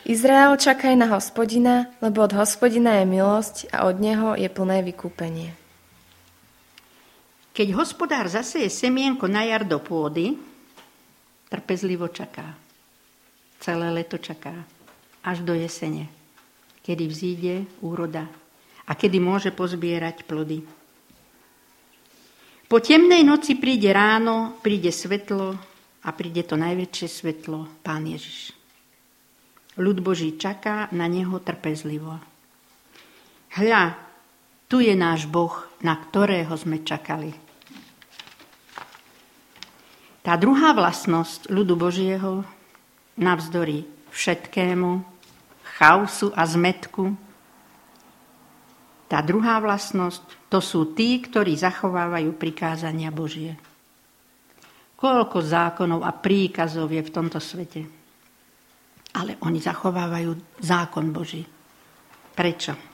Izrael, 0.03 0.57
čakaj 0.59 0.99
na 0.99 1.07
hospodina, 1.15 1.87
lebo 2.03 2.27
od 2.27 2.35
hospodina 2.35 2.99
je 2.99 3.07
milosť 3.07 3.71
a 3.71 3.87
od 3.87 4.03
neho 4.03 4.35
je 4.35 4.50
plné 4.50 4.83
vykúpenie. 4.83 5.60
Keď 7.50 7.69
hospodár 7.75 8.30
zaseje 8.30 8.71
semienko 8.71 9.26
na 9.26 9.42
jar 9.42 9.66
do 9.66 9.83
pôdy, 9.83 10.38
trpezlivo 11.50 12.07
čaká. 12.09 12.54
Celé 13.59 13.90
leto 13.90 14.16
čaká. 14.16 14.54
Až 15.21 15.45
do 15.45 15.52
jesene, 15.52 16.09
kedy 16.80 17.04
vzíde 17.04 17.54
úroda 17.85 18.25
a 18.88 18.97
kedy 18.97 19.21
môže 19.21 19.52
pozbierať 19.52 20.25
plody. 20.25 20.64
Po 22.71 22.78
temnej 22.78 23.26
noci 23.26 23.59
príde 23.59 23.90
ráno, 23.90 24.57
príde 24.62 24.95
svetlo 24.95 25.59
a 26.07 26.09
príde 26.14 26.47
to 26.47 26.57
najväčšie 26.57 27.09
svetlo, 27.11 27.83
Pán 27.85 28.07
Ježiš. 28.07 28.54
Ľud 29.76 29.99
Boží 30.00 30.38
čaká 30.38 30.88
na 30.95 31.11
Neho 31.11 31.37
trpezlivo. 31.42 32.16
Hľa, 33.59 34.10
tu 34.71 34.79
je 34.79 34.95
náš 34.95 35.27
Boh, 35.27 35.50
na 35.83 35.99
ktorého 35.99 36.55
sme 36.55 36.87
čakali. 36.87 37.35
Tá 40.23 40.39
druhá 40.39 40.71
vlastnosť 40.71 41.50
ľudu 41.50 41.75
Božieho 41.75 42.47
navzdory 43.19 43.83
všetkému, 44.15 45.03
chaosu 45.75 46.31
a 46.39 46.47
zmetku, 46.47 47.19
tá 49.11 49.19
druhá 49.27 49.59
vlastnosť, 49.59 50.47
to 50.47 50.62
sú 50.62 50.95
tí, 50.95 51.19
ktorí 51.19 51.59
zachovávajú 51.59 52.31
prikázania 52.39 53.11
Božie. 53.11 53.59
Koľko 54.95 55.43
zákonov 55.43 56.07
a 56.07 56.15
príkazov 56.15 56.95
je 56.95 57.03
v 57.03 57.11
tomto 57.11 57.43
svete. 57.43 57.83
Ale 59.11 59.35
oni 59.43 59.59
zachovávajú 59.59 60.62
zákon 60.62 61.11
Boží. 61.11 61.43
Prečo? 62.39 62.89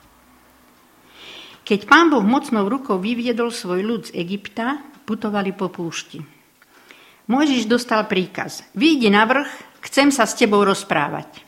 Keď 1.67 1.83
pán 1.83 2.07
Boh 2.07 2.23
mocnou 2.23 2.71
rukou 2.71 2.95
vyviedol 2.95 3.51
svoj 3.51 3.83
ľud 3.83 4.01
z 4.07 4.15
Egypta, 4.15 4.79
putovali 5.03 5.51
po 5.51 5.67
púšti. 5.67 6.23
Mojžiš 7.27 7.67
dostal 7.67 8.07
príkaz. 8.07 8.63
Výjdi 8.71 9.11
na 9.11 9.27
vrch, 9.27 9.83
chcem 9.83 10.07
sa 10.07 10.23
s 10.23 10.39
tebou 10.39 10.63
rozprávať. 10.63 11.43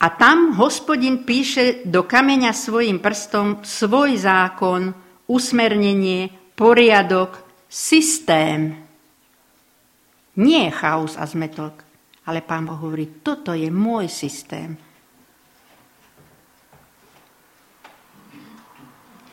A 0.00 0.08
tam 0.16 0.56
hospodin 0.56 1.28
píše 1.28 1.84
do 1.84 2.08
kameňa 2.08 2.56
svojim 2.56 3.04
prstom 3.04 3.60
svoj 3.60 4.16
zákon, 4.16 4.96
usmernenie, 5.28 6.32
poriadok, 6.56 7.44
systém. 7.68 8.80
Nie 10.40 10.72
chaos 10.72 11.20
a 11.20 11.28
zmetok, 11.28 11.84
Ale 12.24 12.40
pán 12.44 12.64
Boh 12.64 12.80
hovorí, 12.80 13.24
toto 13.24 13.52
je 13.52 13.68
môj 13.68 14.08
systém. 14.08 14.87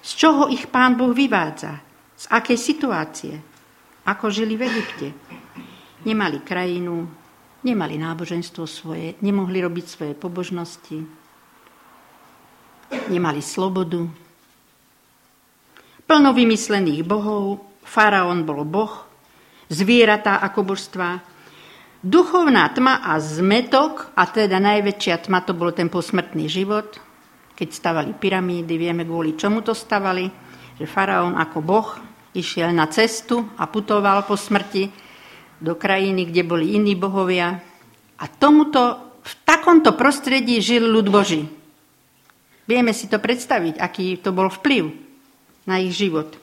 Z 0.06 0.12
čoho 0.22 0.46
ich 0.54 0.70
pán 0.70 0.94
Boh 0.94 1.10
vyvádza? 1.10 1.82
Z 2.14 2.30
akej 2.30 2.62
situácie? 2.62 3.34
Ako 4.06 4.30
žili 4.30 4.54
v 4.54 4.70
Egypte? 4.70 5.08
Nemali 6.06 6.46
krajinu, 6.46 7.10
nemali 7.66 7.98
náboženstvo 7.98 8.70
svoje, 8.70 9.18
nemohli 9.26 9.58
robiť 9.66 9.86
svoje 9.90 10.14
pobožnosti, 10.14 11.02
nemali 13.10 13.42
slobodu. 13.42 14.06
Plno 16.06 16.30
vymyslených 16.38 17.02
bohov, 17.02 17.66
faraón 17.82 18.46
bol 18.46 18.62
boh, 18.62 19.10
zvieratá 19.74 20.38
ako 20.38 20.78
božstva, 20.78 21.26
duchovná 22.06 22.70
tma 22.70 23.02
a 23.02 23.18
zmetok, 23.18 24.14
a 24.14 24.30
teda 24.30 24.62
najväčšia 24.62 25.26
tma 25.26 25.42
to 25.42 25.58
bol 25.58 25.74
ten 25.74 25.90
posmrtný 25.90 26.46
život, 26.46 27.02
keď 27.56 27.70
stavali 27.72 28.12
pyramídy, 28.14 28.76
vieme 28.76 29.08
kvôli 29.08 29.40
čomu 29.40 29.64
to 29.64 29.72
stavali, 29.72 30.28
že 30.76 30.86
faraón 30.86 31.40
ako 31.40 31.58
boh 31.64 31.88
išiel 32.36 32.76
na 32.76 32.92
cestu 32.92 33.48
a 33.56 33.64
putoval 33.66 34.28
po 34.28 34.36
smrti 34.36 34.92
do 35.64 35.80
krajiny, 35.80 36.28
kde 36.28 36.44
boli 36.44 36.76
iní 36.76 37.00
bohovia. 37.00 37.64
A 38.20 38.26
tomuto, 38.28 39.16
v 39.24 39.34
takomto 39.48 39.96
prostredí 39.96 40.60
žil 40.60 40.86
ľud 40.86 41.08
Boží. 41.08 41.48
Vieme 42.68 42.92
si 42.92 43.08
to 43.08 43.18
predstaviť, 43.18 43.80
aký 43.80 44.20
to 44.20 44.36
bol 44.36 44.52
vplyv 44.52 44.92
na 45.64 45.80
ich 45.80 45.96
život. 45.96 46.36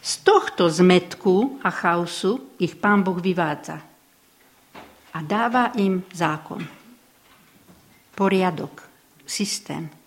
Z 0.00 0.26
tohto 0.26 0.66
zmetku 0.66 1.62
a 1.62 1.70
chaosu 1.70 2.56
ich 2.58 2.76
pán 2.76 3.06
Boh 3.06 3.20
vyvádza 3.20 3.84
a 5.10 5.18
dáva 5.20 5.74
im 5.76 6.06
zákon, 6.14 6.62
poriadok, 8.16 8.86
systém. 9.26 9.99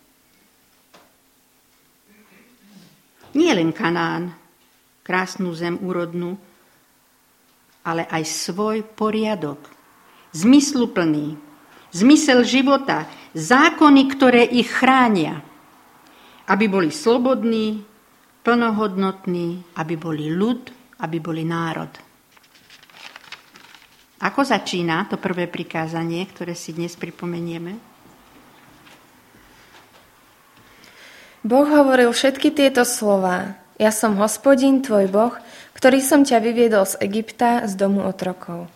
Nie 3.33 3.57
len 3.57 3.73
Kanán, 3.73 4.33
krásnu 5.01 5.51
zem 5.57 5.77
úrodnú, 5.81 6.37
ale 7.83 8.07
aj 8.07 8.23
svoj 8.23 8.85
poriadok, 8.95 9.59
zmysluplný, 10.31 11.35
zmysel 11.91 12.47
života, 12.47 13.05
zákony, 13.35 14.01
ktoré 14.13 14.47
ich 14.47 14.71
chránia, 14.71 15.43
aby 16.47 16.65
boli 16.71 16.89
slobodní, 16.89 17.83
plnohodnotní, 18.43 19.75
aby 19.75 19.95
boli 19.95 20.31
ľud, 20.31 20.71
aby 21.03 21.17
boli 21.19 21.43
národ. 21.43 21.91
Ako 24.23 24.39
začína 24.47 25.11
to 25.11 25.19
prvé 25.19 25.51
prikázanie, 25.51 26.23
ktoré 26.31 26.55
si 26.55 26.71
dnes 26.71 26.95
pripomenieme? 26.95 27.92
Boh 31.43 31.67
hovoril 31.67 32.07
všetky 32.15 32.55
tieto 32.55 32.87
slova. 32.87 33.59
Ja 33.75 33.91
som 33.91 34.15
hospodin, 34.15 34.79
tvoj 34.79 35.11
Boh, 35.11 35.35
ktorý 35.75 35.99
som 35.99 36.23
ťa 36.23 36.39
vyviedol 36.39 36.87
z 36.87 36.95
Egypta, 37.03 37.67
z 37.67 37.75
domu 37.75 37.99
otrokov. 37.99 38.71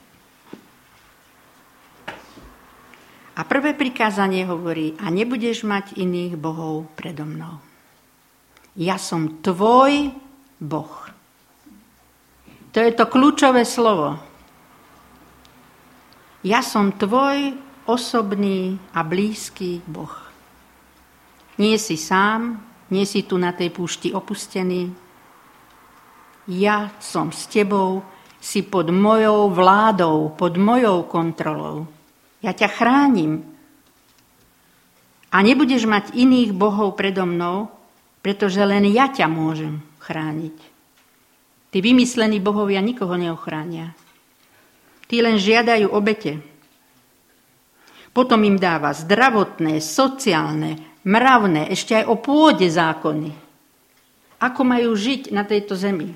A 3.37 3.41
prvé 3.47 3.71
prikázanie 3.71 4.43
hovorí, 4.43 4.99
a 4.99 5.07
nebudeš 5.07 5.63
mať 5.63 5.95
iných 5.95 6.35
bohov 6.35 6.91
predo 6.99 7.23
mnou. 7.23 7.63
Ja 8.75 8.99
som 8.99 9.39
tvoj 9.39 10.11
Boh. 10.59 11.07
To 12.75 12.77
je 12.83 12.91
to 12.91 13.07
kľúčové 13.07 13.63
slovo. 13.63 14.19
Ja 16.43 16.59
som 16.59 16.91
tvoj 16.91 17.55
osobný 17.87 18.75
a 18.91 19.07
blízky 19.07 19.79
Boh. 19.87 20.26
Nie 21.57 21.81
si 21.81 21.97
sám, 21.97 22.61
nie 22.93 23.03
si 23.03 23.25
tu 23.25 23.35
na 23.41 23.51
tej 23.51 23.73
púšti 23.73 24.13
opustený. 24.13 24.93
Ja 26.47 26.93
som 27.01 27.33
s 27.33 27.49
tebou, 27.49 28.05
si 28.37 28.63
pod 28.63 28.93
mojou 28.93 29.49
vládou, 29.51 30.37
pod 30.37 30.55
mojou 30.55 31.03
kontrolou. 31.09 31.89
Ja 32.39 32.53
ťa 32.53 32.69
chránim. 32.69 33.43
A 35.33 35.43
nebudeš 35.43 35.83
mať 35.89 36.15
iných 36.15 36.55
bohov 36.55 36.95
predo 36.95 37.27
mnou, 37.27 37.67
pretože 38.23 38.61
len 38.63 38.87
ja 38.87 39.11
ťa 39.11 39.27
môžem 39.27 39.83
chrániť. 39.99 40.57
Tí 41.73 41.77
vymyslení 41.83 42.39
bohovia 42.39 42.79
nikoho 42.79 43.19
neochránia. 43.19 43.91
Tí 45.11 45.19
len 45.19 45.35
žiadajú 45.35 45.91
obete. 45.91 46.39
Potom 48.15 48.47
im 48.47 48.55
dáva 48.55 48.95
zdravotné, 48.95 49.83
sociálne, 49.83 50.79
mravné, 51.07 51.71
ešte 51.71 51.95
aj 51.95 52.05
o 52.11 52.19
pôde 52.19 52.67
zákony. 52.67 53.31
Ako 54.43 54.61
majú 54.67 54.91
žiť 54.93 55.31
na 55.31 55.47
tejto 55.47 55.79
zemi. 55.79 56.11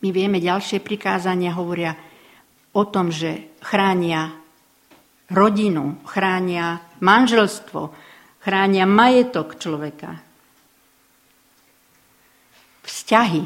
My 0.00 0.08
vieme, 0.08 0.40
ďalšie 0.40 0.80
prikázania 0.80 1.52
hovoria 1.52 1.94
o 2.72 2.82
tom, 2.88 3.12
že 3.12 3.52
chránia 3.60 4.32
rodinu, 5.28 6.00
chránia 6.08 6.80
manželstvo, 7.04 7.92
chránia 8.40 8.88
majetok 8.88 9.60
človeka 9.60 10.24
vzťahy. 12.88 13.44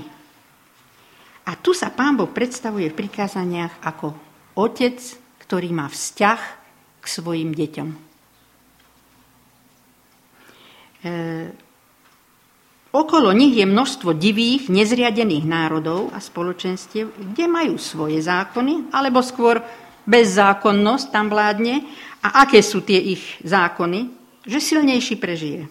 A 1.42 1.58
tu 1.58 1.74
sa 1.74 1.90
Pán 1.90 2.14
Boh 2.14 2.30
predstavuje 2.30 2.86
v 2.86 2.98
prikázaniach 3.02 3.82
ako 3.82 4.14
otec, 4.54 5.02
ktorý 5.42 5.74
má 5.74 5.90
vzťah 5.90 6.40
k 7.02 7.04
svojim 7.10 7.50
deťom. 7.50 8.11
E, 11.02 11.10
okolo 12.94 13.34
nich 13.34 13.58
je 13.58 13.66
množstvo 13.66 14.14
divých, 14.14 14.70
nezriadených 14.70 15.46
národov 15.46 16.14
a 16.14 16.22
spoločenstiev, 16.22 17.10
kde 17.34 17.44
majú 17.50 17.74
svoje 17.76 18.22
zákony, 18.22 18.94
alebo 18.94 19.18
skôr 19.18 19.58
bezzákonnosť 20.06 21.06
tam 21.10 21.26
vládne. 21.26 21.82
A 22.22 22.46
aké 22.46 22.62
sú 22.62 22.86
tie 22.86 22.98
ich 22.98 23.22
zákony? 23.42 24.10
Že 24.46 24.58
silnejší 24.58 25.18
prežije. 25.18 25.66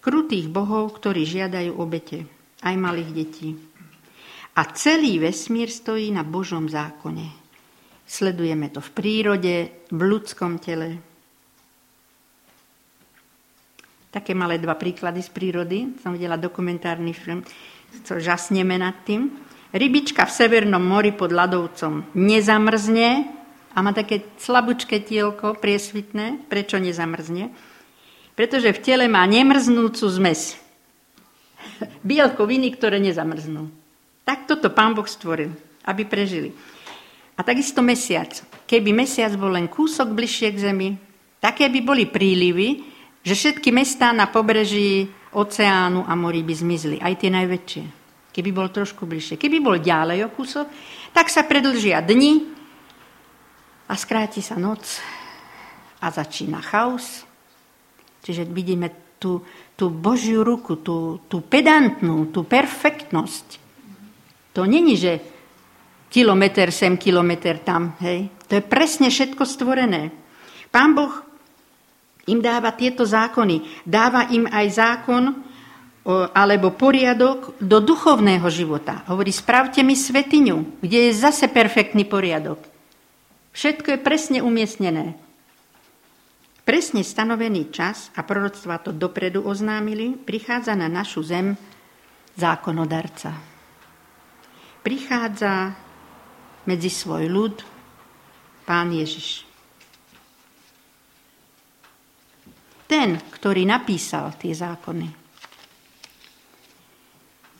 Krutých 0.00 0.48
bohov, 0.48 0.96
ktorí 0.96 1.28
žiadajú 1.28 1.76
obete 1.76 2.24
aj 2.64 2.74
malých 2.76 3.10
detí. 3.12 3.50
A 4.58 4.64
celý 4.74 5.22
vesmír 5.22 5.70
stojí 5.70 6.10
na 6.10 6.26
Božom 6.26 6.66
zákone. 6.66 7.30
Sledujeme 8.08 8.72
to 8.72 8.80
v 8.80 8.90
prírode, 8.90 9.54
v 9.92 10.00
ľudskom 10.00 10.58
tele. 10.58 11.07
Také 14.18 14.34
malé 14.34 14.58
dva 14.58 14.74
príklady 14.74 15.22
z 15.22 15.30
prírody. 15.30 15.94
Som 16.02 16.18
videla 16.18 16.34
dokumentárny 16.34 17.14
film, 17.14 17.46
co 18.02 18.18
žasneme 18.18 18.74
nad 18.74 19.06
tým. 19.06 19.30
Rybička 19.70 20.26
v 20.26 20.34
Severnom 20.34 20.82
mori 20.82 21.14
pod 21.14 21.30
ľadovcom 21.30 22.18
nezamrzne 22.18 23.30
a 23.70 23.78
má 23.78 23.94
také 23.94 24.26
slabučké 24.42 25.06
tielko, 25.06 25.54
priesvitné. 25.62 26.50
Prečo 26.50 26.82
nezamrzne? 26.82 27.54
Pretože 28.34 28.74
v 28.74 28.82
tele 28.82 29.06
má 29.06 29.22
nemrznúcu 29.22 30.10
zmes 30.10 30.58
bielkoviny, 32.10 32.74
ktoré 32.74 32.98
nezamrznú. 32.98 33.70
Tak 34.26 34.50
toto 34.50 34.74
pán 34.74 34.98
Boh 34.98 35.06
stvoril, 35.06 35.54
aby 35.86 36.02
prežili. 36.10 36.50
A 37.38 37.46
takisto 37.46 37.86
mesiac. 37.86 38.34
Keby 38.66 38.90
mesiac 38.90 39.30
bol 39.38 39.54
len 39.54 39.70
kúsok 39.70 40.10
bližšie 40.10 40.48
k 40.50 40.58
Zemi, 40.58 40.88
také 41.38 41.70
by 41.70 41.80
boli 41.86 42.10
prílivy, 42.10 42.87
že 43.22 43.34
všetky 43.34 43.74
mestá 43.74 44.14
na 44.14 44.30
pobreží 44.30 45.10
oceánu 45.34 46.06
a 46.06 46.12
morí 46.16 46.40
by 46.42 46.54
zmizli, 46.54 46.96
aj 46.98 47.14
tie 47.20 47.30
najväčšie. 47.32 47.84
Keby 48.32 48.50
bol 48.54 48.70
trošku 48.70 49.04
bližšie. 49.04 49.34
Keby 49.34 49.58
bol 49.58 49.82
ďalej 49.82 50.24
o 50.24 50.32
kúsok, 50.32 50.70
tak 51.10 51.26
sa 51.26 51.42
predlžia 51.42 51.98
dni 52.04 52.46
a 53.90 53.94
skráti 53.98 54.38
sa 54.38 54.54
noc 54.54 55.02
a 55.98 56.06
začína 56.12 56.62
chaos. 56.62 57.26
Čiže 58.22 58.46
vidíme 58.46 59.16
tú, 59.18 59.42
tú 59.74 59.90
Božiu 59.90 60.46
ruku, 60.46 60.78
tú, 60.78 61.18
tú 61.26 61.42
pedantnú, 61.42 62.30
tú 62.30 62.46
perfektnosť. 62.46 63.46
To 64.54 64.62
není, 64.64 64.94
že 64.94 65.18
kilometr 66.08 66.70
sem, 66.70 66.94
kilometr 66.94 67.60
tam. 67.62 67.98
Hej? 68.00 68.30
To 68.48 68.56
je 68.56 68.62
presne 68.64 69.10
všetko 69.10 69.42
stvorené. 69.44 70.14
Pán 70.70 70.94
Boh 70.94 71.27
im 72.28 72.44
dáva 72.44 72.76
tieto 72.76 73.08
zákony. 73.08 73.84
Dáva 73.88 74.28
im 74.30 74.44
aj 74.44 74.66
zákon 74.76 75.24
alebo 76.32 76.72
poriadok 76.72 77.60
do 77.60 77.84
duchovného 77.84 78.48
života. 78.48 79.04
Hovorí, 79.12 79.28
spravte 79.28 79.84
mi 79.84 79.92
svetiňu, 79.92 80.80
kde 80.80 81.08
je 81.08 81.12
zase 81.12 81.52
perfektný 81.52 82.08
poriadok. 82.08 82.60
Všetko 83.52 83.96
je 83.96 83.98
presne 84.00 84.38
umiestnené 84.40 85.18
presne 86.68 87.00
stanovený 87.00 87.72
čas, 87.72 88.12
a 88.12 88.20
proroctva 88.20 88.76
to 88.84 88.92
dopredu 88.92 89.40
oznámili, 89.40 90.20
prichádza 90.20 90.76
na 90.76 90.84
našu 90.84 91.24
zem 91.24 91.56
zákonodarca. 92.36 93.32
Prichádza 94.84 95.72
medzi 96.68 96.92
svoj 96.92 97.24
ľud 97.32 97.64
pán 98.68 98.92
Ježiš. 98.92 99.47
Ten, 102.88 103.20
ktorý 103.20 103.68
napísal 103.68 104.32
tie 104.40 104.56
zákony. 104.56 105.28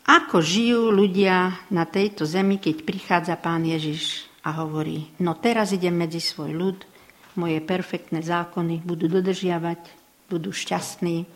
Ako 0.09 0.41
žijú 0.41 0.89
ľudia 0.89 1.69
na 1.69 1.85
tejto 1.85 2.25
zemi, 2.25 2.57
keď 2.57 2.77
prichádza 2.81 3.37
pán 3.37 3.61
Ježiš 3.69 4.25
a 4.41 4.57
hovorí, 4.57 5.13
no 5.21 5.37
teraz 5.37 5.77
idem 5.77 5.93
medzi 5.93 6.17
svoj 6.17 6.57
ľud, 6.57 6.79
moje 7.37 7.61
perfektné 7.61 8.25
zákony 8.25 8.81
budú 8.81 9.05
dodržiavať, 9.05 9.81
budú 10.33 10.49
šťastní. 10.49 11.29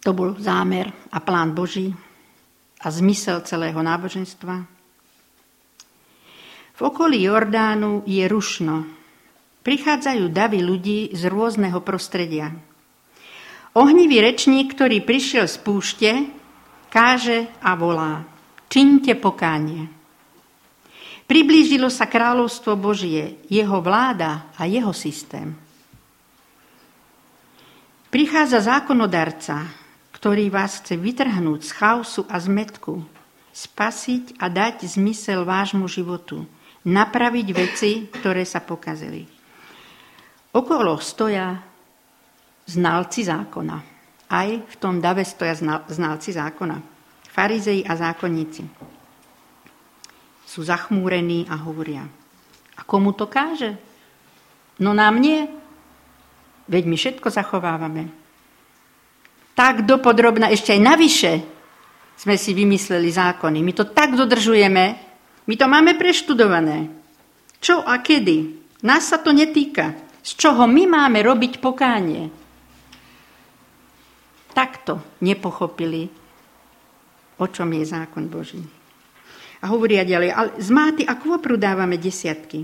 To 0.00 0.10
bol 0.16 0.40
zámer 0.40 0.88
a 1.12 1.20
plán 1.20 1.52
Boží 1.52 1.92
a 2.80 2.88
zmysel 2.88 3.44
celého 3.44 3.78
náboženstva. 3.84 4.64
V 6.78 6.80
okolí 6.80 7.28
Jordánu 7.28 8.08
je 8.08 8.24
rušno. 8.24 8.97
Prichádzajú 9.68 10.32
davy 10.32 10.64
ľudí 10.64 11.12
z 11.12 11.28
rôzneho 11.28 11.84
prostredia. 11.84 12.56
Ohnivý 13.76 14.24
rečník, 14.24 14.72
ktorý 14.72 15.04
prišiel 15.04 15.44
z 15.44 15.60
púšte, 15.60 16.10
káže 16.88 17.52
a 17.60 17.76
volá. 17.76 18.24
Čiňte 18.72 19.12
pokánie. 19.20 19.92
Priblížilo 21.28 21.92
sa 21.92 22.08
kráľovstvo 22.08 22.80
Božie, 22.80 23.44
jeho 23.52 23.84
vláda 23.84 24.48
a 24.56 24.64
jeho 24.64 24.96
systém. 24.96 25.52
Prichádza 28.08 28.72
zákonodarca, 28.72 29.68
ktorý 30.16 30.48
vás 30.48 30.80
chce 30.80 30.96
vytrhnúť 30.96 31.60
z 31.60 31.70
chaosu 31.76 32.24
a 32.24 32.40
zmetku, 32.40 33.04
spasiť 33.52 34.40
a 34.40 34.48
dať 34.48 34.88
zmysel 34.88 35.44
vášmu 35.44 35.84
životu, 35.92 36.48
napraviť 36.88 37.46
veci, 37.52 38.08
ktoré 38.08 38.48
sa 38.48 38.64
pokazili. 38.64 39.36
Okolo 40.52 40.96
stoja 41.00 41.56
znalci 42.68 43.24
zákona. 43.24 43.76
Aj 44.28 44.48
v 44.48 44.74
tom 44.76 45.00
dave 45.00 45.24
stoja 45.24 45.56
znalci 45.88 46.30
zákona. 46.32 46.76
Farizei 47.28 47.84
a 47.84 47.96
zákonníci. 47.96 48.62
Sú 50.48 50.64
zachmúrení 50.64 51.48
a 51.48 51.56
hovoria. 51.60 52.04
A 52.76 52.80
komu 52.84 53.12
to 53.12 53.28
káže? 53.28 53.76
No 54.80 54.96
nám 54.96 55.20
nie. 55.20 55.48
Veď 56.68 56.84
my 56.84 56.96
všetko 56.96 57.28
zachovávame 57.28 58.28
tak 59.58 59.82
dopodrobná, 59.82 60.54
ešte 60.54 60.70
aj 60.70 60.78
navyše 60.86 61.32
sme 62.14 62.38
si 62.38 62.54
vymysleli 62.54 63.10
zákony. 63.10 63.58
My 63.66 63.74
to 63.74 63.90
tak 63.90 64.14
dodržujeme, 64.14 64.84
my 65.50 65.54
to 65.58 65.66
máme 65.66 65.98
preštudované. 65.98 66.86
Čo 67.58 67.82
a 67.82 67.98
kedy? 67.98 68.54
Nás 68.86 69.10
sa 69.10 69.18
to 69.18 69.34
netýka. 69.34 69.98
Z 70.28 70.36
čoho 70.36 70.68
my 70.68 70.84
máme 70.84 71.24
robiť 71.24 71.56
pokánie? 71.56 72.28
Takto 74.52 75.16
nepochopili, 75.24 76.04
o 77.40 77.46
čom 77.48 77.72
je 77.72 77.84
zákon 77.88 78.28
Boží. 78.28 78.60
A 79.64 79.72
hovoria 79.72 80.04
ďalej, 80.04 80.30
ale 80.36 80.48
z 80.60 80.68
máty 80.68 81.02
a 81.08 81.16
kvopru 81.16 81.56
dávame 81.56 81.96
desiatky. 81.96 82.60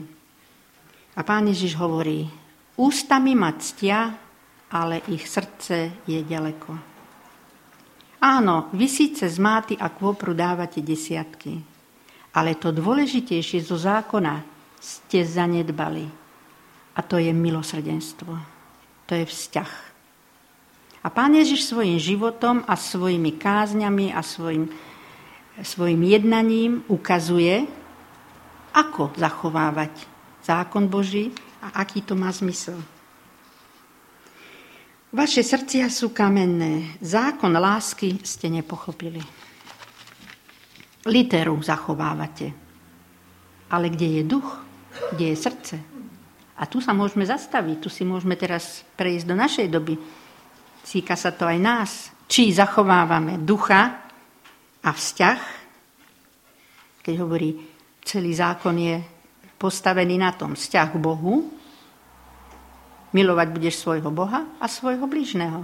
A 1.16 1.24
pán 1.24 1.48
Ježiš 1.48 1.81
hovorí, 1.81 2.29
ústami 2.77 3.33
ma 3.33 3.57
ctia, 3.57 4.12
ale 4.68 5.00
ich 5.09 5.24
srdce 5.24 6.05
je 6.05 6.20
ďaleko. 6.20 6.68
Áno, 8.20 8.68
vy 8.77 8.87
síce 8.92 9.24
z 9.24 9.40
máty 9.40 9.72
a 9.81 9.88
kvopru 9.88 10.37
dávate 10.37 10.85
desiatky, 10.85 11.64
ale 12.37 12.61
to 12.61 12.77
dôležitejšie 12.77 13.64
zo 13.64 13.81
zákona 13.81 14.44
ste 14.85 15.24
zanedbali. 15.24 16.24
A 16.95 17.01
to 17.03 17.19
je 17.19 17.35
milosrdenstvo. 17.35 18.33
To 19.07 19.13
je 19.13 19.27
vzťah. 19.27 19.73
A 21.05 21.13
pán 21.13 21.37
Ježiš 21.37 21.69
svojim 21.69 22.01
životom 22.01 22.65
a 22.65 22.79
svojimi 22.81 23.37
kázňami 23.37 24.17
a 24.17 24.25
svojim, 24.25 24.73
svojim 25.61 26.01
jednaním 26.01 26.81
ukazuje, 26.89 27.69
ako 28.75 29.13
zachovávať 29.15 29.93
zákon 30.43 30.89
Boží 30.89 31.31
a 31.63 31.85
aký 31.85 32.03
to 32.03 32.17
má 32.17 32.33
zmysel. 32.33 32.81
Vaše 35.15 35.47
srdcia 35.47 35.87
sú 35.95 36.11
kamenné. 36.11 36.99
Zákon 36.99 37.55
lásky 37.55 38.19
ste 38.27 38.51
nepochopili. 38.51 39.23
Literu 41.07 41.55
zachovávate. 41.63 42.51
Ale 43.71 43.95
kde 43.95 44.19
je 44.19 44.23
duch, 44.27 44.49
kde 45.15 45.25
je 45.31 45.37
srdce? 45.39 45.94
A 46.55 46.71
tu 46.71 46.79
sa 46.79 46.95
môžeme 46.95 47.27
zastaviť, 47.27 47.77
tu 47.83 47.90
si 47.90 48.07
môžeme 48.07 48.38
teraz 48.38 48.87
prejsť 48.95 49.27
do 49.27 49.35
našej 49.35 49.67
doby. 49.71 49.99
Cíka 50.87 51.19
sa 51.19 51.35
to 51.35 51.51
aj 51.51 51.59
nás. 51.59 51.90
Či 52.25 52.55
zachovávame 52.55 53.43
ducha 53.43 54.01
a 54.81 54.90
vzťah, 54.90 55.40
keď 57.05 57.14
hovorí, 57.21 57.53
celý 58.01 58.33
zákon 58.33 58.77
je 58.79 58.97
postavený 59.61 60.17
na 60.17 60.33
tom 60.33 60.57
vzťah 60.57 60.88
k 60.95 60.99
Bohu, 61.03 61.55
Milovať 63.14 63.49
budeš 63.55 63.79
svojho 63.79 64.11
Boha 64.11 64.59
a 64.59 64.67
svojho 64.67 65.07
bližného. 65.07 65.62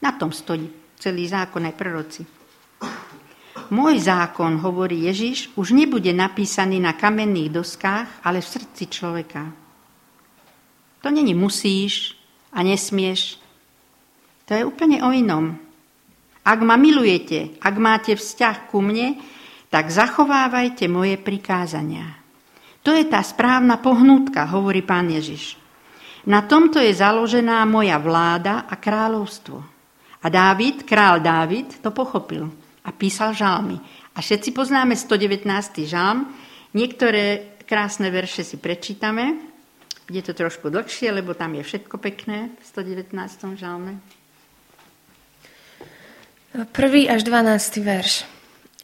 Na 0.00 0.16
tom 0.16 0.32
stojí 0.32 0.64
celý 0.96 1.28
zákon 1.28 1.60
aj 1.68 1.76
proroci. 1.76 2.22
Môj 3.70 4.00
zákon, 4.00 4.56
hovorí 4.64 5.04
Ježiš, 5.04 5.52
už 5.60 5.76
nebude 5.76 6.08
napísaný 6.16 6.80
na 6.80 6.96
kamenných 6.96 7.52
doskách, 7.52 8.24
ale 8.24 8.40
v 8.40 8.48
srdci 8.48 8.88
človeka. 8.88 9.44
To 11.00 11.10
není 11.10 11.34
musíš 11.34 12.16
a 12.52 12.62
nesmieš. 12.62 13.38
To 14.50 14.54
je 14.54 14.62
úplne 14.64 15.00
o 15.00 15.14
inom. 15.14 15.56
Ak 16.42 16.58
ma 16.64 16.74
milujete, 16.74 17.60
ak 17.60 17.74
máte 17.76 18.12
vzťah 18.16 18.56
ku 18.72 18.82
mne, 18.82 19.20
tak 19.70 19.92
zachovávajte 19.92 20.90
moje 20.90 21.14
prikázania. 21.20 22.18
To 22.82 22.90
je 22.90 23.04
tá 23.06 23.20
správna 23.20 23.78
pohnutka, 23.78 24.48
hovorí 24.48 24.80
pán 24.82 25.12
Ježiš. 25.12 25.60
Na 26.26 26.44
tomto 26.44 26.80
je 26.80 26.92
založená 26.92 27.64
moja 27.64 27.96
vláda 28.00 28.66
a 28.68 28.74
kráľovstvo. 28.76 29.60
A 30.20 30.26
Dávid, 30.28 30.84
král 30.84 31.20
Dávid, 31.20 31.80
to 31.80 31.92
pochopil 31.92 32.52
a 32.84 32.90
písal 32.92 33.32
žalmy. 33.32 33.80
A 34.16 34.20
všetci 34.20 34.52
poznáme 34.52 34.96
119. 34.96 35.48
žalm. 35.88 36.28
Niektoré 36.76 37.56
krásne 37.64 38.12
verše 38.12 38.44
si 38.44 38.60
prečítame. 38.60 39.49
Je 40.08 40.22
to 40.24 40.32
trošku 40.32 40.72
dlhšie, 40.72 41.12
lebo 41.12 41.36
tam 41.36 41.58
je 41.58 41.62
všetko 41.66 42.00
pekné 42.00 42.54
v 42.56 42.64
119. 42.64 43.12
žalme. 43.60 44.00
Prvý 46.74 47.06
až 47.06 47.22
12. 47.22 47.78
verš. 47.84 48.26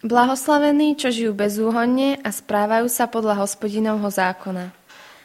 Blahoslavení, 0.07 0.95
čo 0.95 1.11
žijú 1.11 1.35
bezúhonne 1.35 2.21
a 2.23 2.31
správajú 2.31 2.87
sa 2.87 3.11
podľa 3.11 3.43
hospodinovho 3.43 4.07
zákona. 4.07 4.71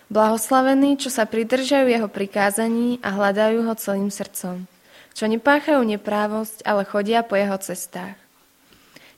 Blahoslavení, 0.10 0.98
čo 0.98 1.14
sa 1.14 1.30
pridržajú 1.30 1.86
jeho 1.86 2.10
prikázaní 2.10 2.98
a 3.06 3.14
hľadajú 3.14 3.62
ho 3.62 3.74
celým 3.78 4.10
srdcom, 4.10 4.66
čo 5.14 5.26
nepáchajú 5.30 5.86
neprávosť, 5.86 6.66
ale 6.66 6.82
chodia 6.88 7.22
po 7.22 7.38
jeho 7.38 7.56
cestách. 7.62 8.18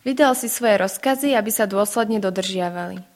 Vydal 0.03 0.35
si 0.35 0.51
svoje 0.51 0.83
rozkazy, 0.83 1.31
aby 1.31 1.47
sa 1.47 1.63
dôsledne 1.63 2.19
dodržiavali. 2.19 3.12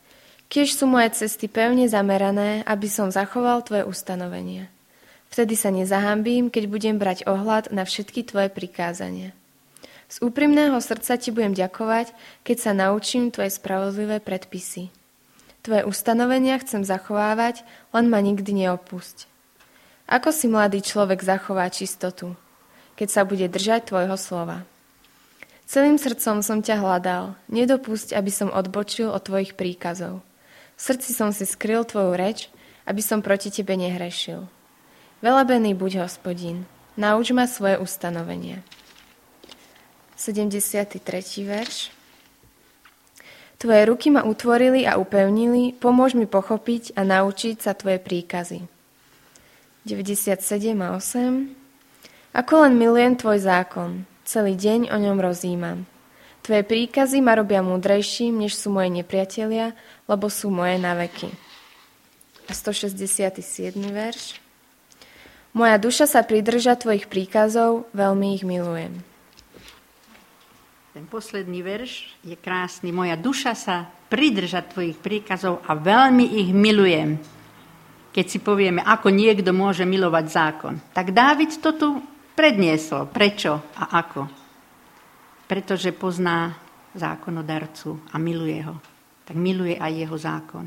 Kiež 0.47 0.79
sú 0.79 0.87
moje 0.87 1.11
cesty 1.11 1.51
pevne 1.51 1.91
zamerané, 1.91 2.63
aby 2.63 2.87
som 2.87 3.11
zachoval 3.11 3.67
tvoje 3.67 3.83
ustanovenia. 3.83 4.71
Vtedy 5.27 5.59
sa 5.59 5.75
nezahambím, 5.75 6.47
keď 6.47 6.63
budem 6.71 6.95
brať 6.95 7.27
ohľad 7.27 7.75
na 7.75 7.83
všetky 7.83 8.23
tvoje 8.23 8.47
prikázania. 8.47 9.35
Z 10.07 10.23
úprimného 10.23 10.79
srdca 10.79 11.19
ti 11.19 11.35
budem 11.35 11.51
ďakovať, 11.51 12.15
keď 12.47 12.57
sa 12.63 12.71
naučím 12.71 13.27
tvoje 13.27 13.51
spravodlivé 13.51 14.23
predpisy. 14.23 14.87
Tvoje 15.67 15.83
ustanovenia 15.83 16.55
chcem 16.63 16.87
zachovávať, 16.87 17.67
len 17.91 18.07
ma 18.07 18.23
nikdy 18.23 18.55
neopusť. 18.55 19.27
Ako 20.07 20.31
si 20.31 20.47
mladý 20.47 20.79
človek 20.79 21.19
zachová 21.19 21.67
čistotu, 21.67 22.39
keď 22.95 23.07
sa 23.11 23.21
bude 23.27 23.51
držať 23.51 23.91
tvojho 23.91 24.15
slova? 24.15 24.63
Celým 25.67 25.99
srdcom 25.99 26.39
som 26.39 26.63
ťa 26.63 26.79
hľadal, 26.79 27.35
nedopusť, 27.51 28.15
aby 28.15 28.31
som 28.31 28.47
odbočil 28.47 29.11
od 29.11 29.19
tvojich 29.27 29.59
príkazov. 29.59 30.23
V 30.77 30.81
srdci 30.81 31.09
som 31.11 31.33
si 31.33 31.49
skryl 31.49 31.81
tvoju 31.81 32.13
reč, 32.13 32.53
aby 32.85 33.01
som 33.01 33.25
proti 33.25 33.49
tebe 33.49 33.73
nehrešil. 33.73 34.45
Velebený 35.25 35.73
buď 35.73 36.05
hospodin, 36.05 36.69
nauč 36.93 37.33
ma 37.33 37.49
svoje 37.49 37.81
ustanovenie. 37.81 38.61
73. 40.13 41.01
verš 41.45 41.89
Tvoje 43.57 43.89
ruky 43.89 44.13
ma 44.13 44.21
utvorili 44.21 44.85
a 44.85 45.01
upevnili, 45.01 45.73
pomôž 45.73 46.13
mi 46.13 46.29
pochopiť 46.29 46.93
a 46.93 47.01
naučiť 47.01 47.57
sa 47.57 47.73
Tvoje 47.73 47.97
príkazy. 47.97 48.69
97 49.81 50.45
a 50.77 50.93
8 50.93 52.37
Ako 52.37 52.53
len 52.61 52.77
milujem 52.77 53.17
Tvoj 53.17 53.41
zákon, 53.41 54.05
celý 54.29 54.53
deň 54.53 54.93
o 54.93 54.97
ňom 55.01 55.17
rozímam. 55.17 55.89
Tvoje 56.47 56.63
príkazy 56.63 57.19
ma 57.19 57.35
robia 57.35 57.59
múdrejším, 57.59 58.47
než 58.47 58.55
sú 58.55 58.71
moje 58.71 58.87
nepriatelia, 58.87 59.75
lebo 60.07 60.31
sú 60.31 60.47
moje 60.47 60.79
na 60.79 60.95
veky. 60.95 61.27
167. 62.47 63.75
verš. 63.75 64.39
Moja 65.51 65.75
duša 65.75 66.07
sa 66.07 66.23
pridrža 66.23 66.79
tvojich 66.79 67.11
príkazov, 67.11 67.91
veľmi 67.91 68.39
ich 68.39 68.47
milujem. 68.47 68.95
Ten 70.95 71.03
posledný 71.11 71.59
verš 71.67 72.15
je 72.23 72.39
krásny. 72.39 72.95
Moja 72.95 73.19
duša 73.19 73.51
sa 73.51 73.91
pridrža 74.07 74.63
tvojich 74.71 74.95
príkazov 75.03 75.59
a 75.67 75.75
veľmi 75.75 76.47
ich 76.47 76.55
milujem. 76.55 77.19
Keď 78.15 78.23
si 78.23 78.39
povieme, 78.39 78.79
ako 78.87 79.11
niekto 79.11 79.51
môže 79.51 79.83
milovať 79.83 80.25
zákon. 80.31 80.79
Tak 80.95 81.11
Dávid 81.11 81.59
to 81.59 81.75
tu 81.75 81.99
predniesol. 82.39 83.11
Prečo 83.11 83.59
a 83.75 83.99
ako? 83.99 84.36
Pretože 85.47 85.95
pozná 85.95 86.53
zákonodarcu 86.91 87.99
a 88.11 88.19
miluje 88.19 88.59
ho. 88.67 88.75
Tak 89.23 89.35
miluje 89.35 89.79
aj 89.79 89.91
jeho 89.95 90.17
zákon. 90.19 90.65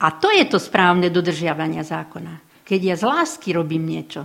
A 0.00 0.06
to 0.16 0.32
je 0.32 0.44
to 0.48 0.58
správne 0.58 1.12
dodržiavanie 1.12 1.84
zákona. 1.84 2.64
Keď 2.64 2.80
ja 2.80 2.96
z 2.96 3.04
lásky 3.04 3.52
robím 3.52 3.86
niečo. 3.86 4.24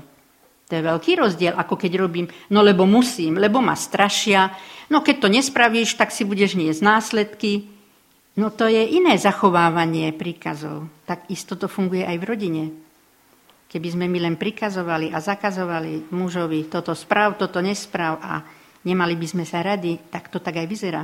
To 0.66 0.72
je 0.74 0.82
veľký 0.82 1.12
rozdiel, 1.22 1.54
ako 1.54 1.78
keď 1.78 1.92
robím, 2.02 2.26
no 2.50 2.66
lebo 2.66 2.90
musím, 2.90 3.38
lebo 3.38 3.62
ma 3.62 3.78
strašia. 3.78 4.50
No 4.90 5.06
keď 5.06 5.16
to 5.22 5.28
nespravíš, 5.30 5.94
tak 5.94 6.10
si 6.10 6.26
budeš 6.26 6.58
niesť 6.58 6.82
následky. 6.82 7.70
No 8.36 8.50
to 8.50 8.66
je 8.66 8.82
iné 8.98 9.14
zachovávanie 9.22 10.10
príkazov. 10.12 10.90
Tak 11.06 11.30
isto 11.30 11.54
to 11.54 11.70
funguje 11.70 12.02
aj 12.02 12.18
v 12.18 12.28
rodine. 12.28 12.64
Keby 13.66 13.88
sme 13.92 14.06
my 14.08 14.20
len 14.24 14.36
prikazovali 14.40 15.12
a 15.12 15.20
zakazovali 15.20 16.14
mužovi 16.14 16.72
toto 16.72 16.96
sprav, 16.96 17.36
toto 17.36 17.60
nesprav 17.60 18.14
a 18.22 18.40
nemali 18.86 19.16
by 19.18 19.28
sme 19.28 19.44
sa 19.44 19.66
radi, 19.66 20.00
tak 20.08 20.32
to 20.32 20.40
tak 20.40 20.62
aj 20.62 20.68
vyzerá. 20.70 21.04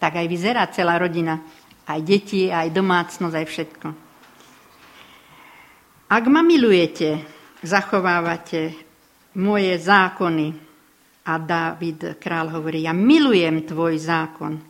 Tak 0.00 0.12
aj 0.18 0.26
vyzerá 0.26 0.66
celá 0.72 0.98
rodina. 0.98 1.38
Aj 1.84 2.00
deti, 2.00 2.48
aj 2.48 2.72
domácnosť, 2.72 3.36
aj 3.36 3.46
všetko. 3.46 3.88
Ak 6.08 6.24
ma 6.28 6.40
milujete, 6.40 7.20
zachovávate 7.60 8.72
moje 9.36 9.76
zákony, 9.76 10.64
a 11.24 11.40
David 11.40 12.20
král 12.20 12.52
hovorí, 12.52 12.84
ja 12.84 12.92
milujem 12.92 13.64
tvoj 13.64 13.96
zákon, 13.96 14.60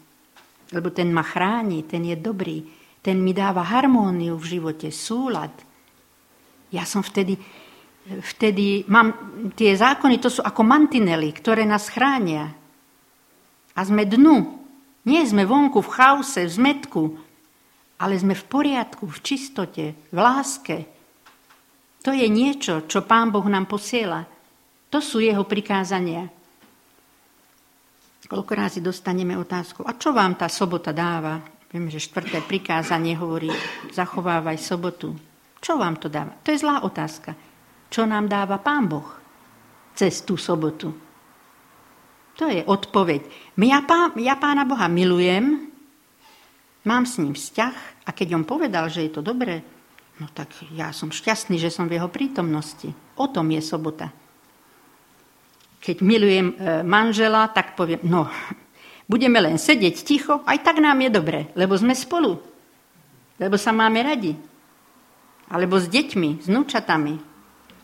lebo 0.70 0.88
ten 0.94 1.10
ma 1.10 1.26
chráni, 1.26 1.82
ten 1.82 2.06
je 2.06 2.14
dobrý, 2.14 2.62
ten 3.02 3.18
mi 3.18 3.34
dáva 3.34 3.66
harmóniu 3.66 4.38
v 4.38 4.58
živote, 4.58 4.88
súlad. 4.94 5.50
Ja 6.74 6.82
som 6.82 7.06
vtedy, 7.06 7.38
vtedy 8.34 8.82
mám, 8.90 9.14
tie 9.54 9.78
zákony 9.78 10.18
to 10.18 10.26
sú 10.26 10.42
ako 10.42 10.66
mantinely, 10.66 11.30
ktoré 11.30 11.62
nás 11.62 11.86
chránia. 11.86 12.50
A 13.78 13.80
sme 13.86 14.02
dnu, 14.02 14.58
nie 15.06 15.22
sme 15.22 15.46
vonku 15.46 15.78
v 15.78 15.94
chaose, 15.94 16.42
v 16.42 16.50
zmetku, 16.50 17.02
ale 18.02 18.18
sme 18.18 18.34
v 18.34 18.44
poriadku, 18.50 19.06
v 19.06 19.18
čistote, 19.22 19.84
v 19.94 20.18
láske. 20.18 20.90
To 22.02 22.10
je 22.10 22.26
niečo, 22.26 22.84
čo 22.90 23.06
Pán 23.06 23.30
Boh 23.30 23.46
nám 23.46 23.70
posiela. 23.70 24.26
To 24.90 24.98
sú 24.98 25.22
jeho 25.22 25.46
prikázania. 25.46 26.26
Koľko 28.24 28.52
razy 28.56 28.80
dostaneme 28.80 29.36
otázku, 29.36 29.84
a 29.84 29.94
čo 29.94 30.10
vám 30.10 30.34
tá 30.34 30.48
sobota 30.48 30.90
dáva? 30.90 31.38
Viem, 31.68 31.92
že 31.92 32.02
štvrté 32.02 32.40
prikázanie 32.46 33.14
hovorí, 33.18 33.52
zachovávaj 33.92 34.58
sobotu. 34.58 35.12
Čo 35.64 35.80
vám 35.80 35.96
to 35.96 36.12
dáva? 36.12 36.36
To 36.44 36.52
je 36.52 36.60
zlá 36.60 36.84
otázka. 36.84 37.32
Čo 37.88 38.04
nám 38.04 38.28
dáva 38.28 38.60
Pán 38.60 38.84
Boh 38.84 39.08
cez 39.96 40.20
tú 40.20 40.36
sobotu? 40.36 40.92
To 42.36 42.44
je 42.50 42.60
odpoveď. 42.60 43.54
Ja, 43.56 43.80
pá, 43.86 44.12
ja 44.18 44.36
pána 44.36 44.68
Boha 44.68 44.90
milujem, 44.90 45.70
mám 46.84 47.08
s 47.08 47.16
ním 47.16 47.32
vzťah 47.32 48.04
a 48.04 48.10
keď 48.12 48.28
on 48.36 48.44
povedal, 48.44 48.90
že 48.90 49.06
je 49.06 49.10
to 49.14 49.22
dobré, 49.22 49.62
no 50.18 50.26
tak 50.34 50.50
ja 50.74 50.90
som 50.90 51.14
šťastný, 51.14 51.56
že 51.56 51.70
som 51.70 51.86
v 51.86 51.96
jeho 51.96 52.10
prítomnosti. 52.10 52.90
O 53.16 53.30
tom 53.30 53.48
je 53.54 53.62
sobota. 53.62 54.10
Keď 55.78 56.02
milujem 56.02 56.52
e, 56.52 56.54
manžela, 56.82 57.46
tak 57.54 57.78
poviem, 57.78 58.02
no, 58.02 58.26
budeme 59.06 59.38
len 59.38 59.56
sedieť 59.56 59.96
ticho, 60.02 60.42
aj 60.42 60.58
tak 60.60 60.82
nám 60.82 60.98
je 61.06 61.10
dobre, 61.14 61.38
lebo 61.54 61.78
sme 61.78 61.94
spolu. 61.94 62.36
Lebo 63.38 63.54
sa 63.54 63.70
máme 63.70 64.02
radi. 64.02 64.53
Alebo 65.50 65.76
s 65.76 65.88
deťmi, 65.88 66.44
s 66.44 66.48
núčatami. 66.48 67.14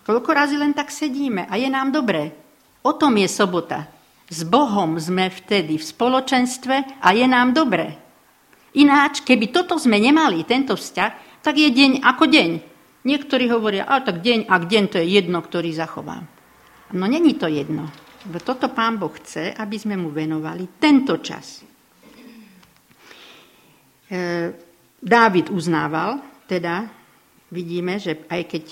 Koľko 0.07 0.31
razy 0.33 0.57
len 0.57 0.73
tak 0.73 0.89
sedíme 0.89 1.45
a 1.47 1.55
je 1.61 1.69
nám 1.69 1.93
dobre. 1.93 2.33
O 2.81 2.97
tom 2.97 3.21
je 3.21 3.29
sobota. 3.29 3.87
S 4.31 4.47
Bohom 4.47 4.97
sme 4.97 5.29
vtedy 5.29 5.77
v 5.77 5.85
spoločenstve 5.85 7.03
a 7.03 7.09
je 7.13 7.27
nám 7.27 7.53
dobre. 7.53 7.99
Ináč, 8.79 9.27
keby 9.27 9.51
toto 9.51 9.75
sme 9.77 9.99
nemali, 9.99 10.47
tento 10.47 10.79
vzťah, 10.79 11.43
tak 11.43 11.59
je 11.59 11.69
deň 11.69 12.07
ako 12.07 12.25
deň. 12.31 12.51
Niektorí 13.03 13.51
hovoria, 13.51 13.89
a 13.89 13.99
tak 13.99 14.23
deň 14.23 14.47
a 14.47 14.55
deň 14.63 14.85
to 14.87 14.97
je 15.03 15.19
jedno, 15.19 15.43
ktorý 15.43 15.75
zachovám. 15.75 16.23
No 16.95 17.05
není 17.11 17.35
to 17.35 17.51
jedno. 17.51 17.91
Lebo 18.29 18.39
toto 18.45 18.69
pán 18.71 19.01
Boh 19.01 19.11
chce, 19.17 19.57
aby 19.57 19.77
sme 19.81 19.97
mu 19.97 20.13
venovali 20.13 20.77
tento 20.77 21.19
čas. 21.25 21.65
E, 24.07 24.19
Dávid 25.01 25.49
uznával, 25.49 26.21
teda 26.45 27.00
vidíme, 27.51 27.99
že 27.99 28.25
aj 28.31 28.43
keď 28.47 28.65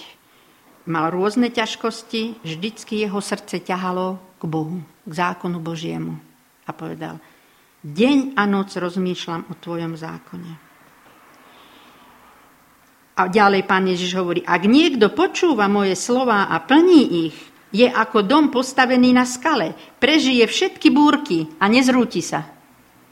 mal 0.89 1.13
rôzne 1.13 1.53
ťažkosti, 1.53 2.41
vždycky 2.41 3.05
jeho 3.05 3.21
srdce 3.21 3.61
ťahalo 3.61 4.17
k 4.41 4.45
Bohu, 4.49 4.81
k 5.05 5.13
zákonu 5.13 5.61
Božiemu. 5.61 6.17
A 6.65 6.73
povedal, 6.73 7.21
deň 7.85 8.39
a 8.39 8.49
noc 8.49 8.73
rozmýšľam 8.73 9.53
o 9.53 9.55
tvojom 9.59 9.93
zákone. 9.95 10.53
A 13.19 13.27
ďalej 13.27 13.67
pán 13.67 13.85
Ježiš 13.91 14.15
hovorí, 14.15 14.47
ak 14.47 14.63
niekto 14.65 15.11
počúva 15.11 15.67
moje 15.67 15.99
slova 15.99 16.47
a 16.47 16.63
plní 16.63 17.29
ich, 17.29 17.37
je 17.69 17.85
ako 17.85 18.25
dom 18.25 18.49
postavený 18.49 19.13
na 19.13 19.29
skale. 19.29 19.77
Prežije 20.01 20.47
všetky 20.49 20.89
búrky 20.89 21.51
a 21.61 21.69
nezrúti 21.69 22.25
sa. 22.25 22.49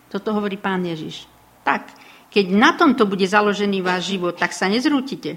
Toto 0.09 0.33
hovorí 0.33 0.57
pán 0.57 0.81
Ježiš. 0.87 1.29
Tak, 1.66 1.92
keď 2.33 2.44
na 2.55 2.72
tomto 2.72 3.05
bude 3.05 3.26
založený 3.26 3.85
váš 3.85 4.16
život, 4.16 4.38
tak 4.38 4.55
sa 4.55 4.70
nezrútite. 4.70 5.37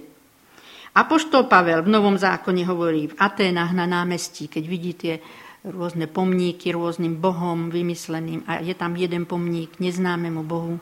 Apoštol 0.95 1.45
Pavel 1.45 1.85
v 1.85 1.93
Novom 1.93 2.17
zákone 2.17 2.65
hovorí 2.65 3.13
v 3.13 3.17
Aténach 3.21 3.69
na 3.73 3.85
námestí, 3.85 4.49
keď 4.49 4.63
vidíte 4.65 5.09
rôzne 5.67 6.07
pomníky 6.07 6.71
rôznym 6.71 7.19
bohom 7.19 7.67
vymysleným 7.67 8.47
a 8.47 8.63
je 8.63 8.73
tam 8.73 8.95
jeden 8.95 9.27
pomník 9.27 9.77
neznámemu 9.77 10.41
bohu, 10.47 10.79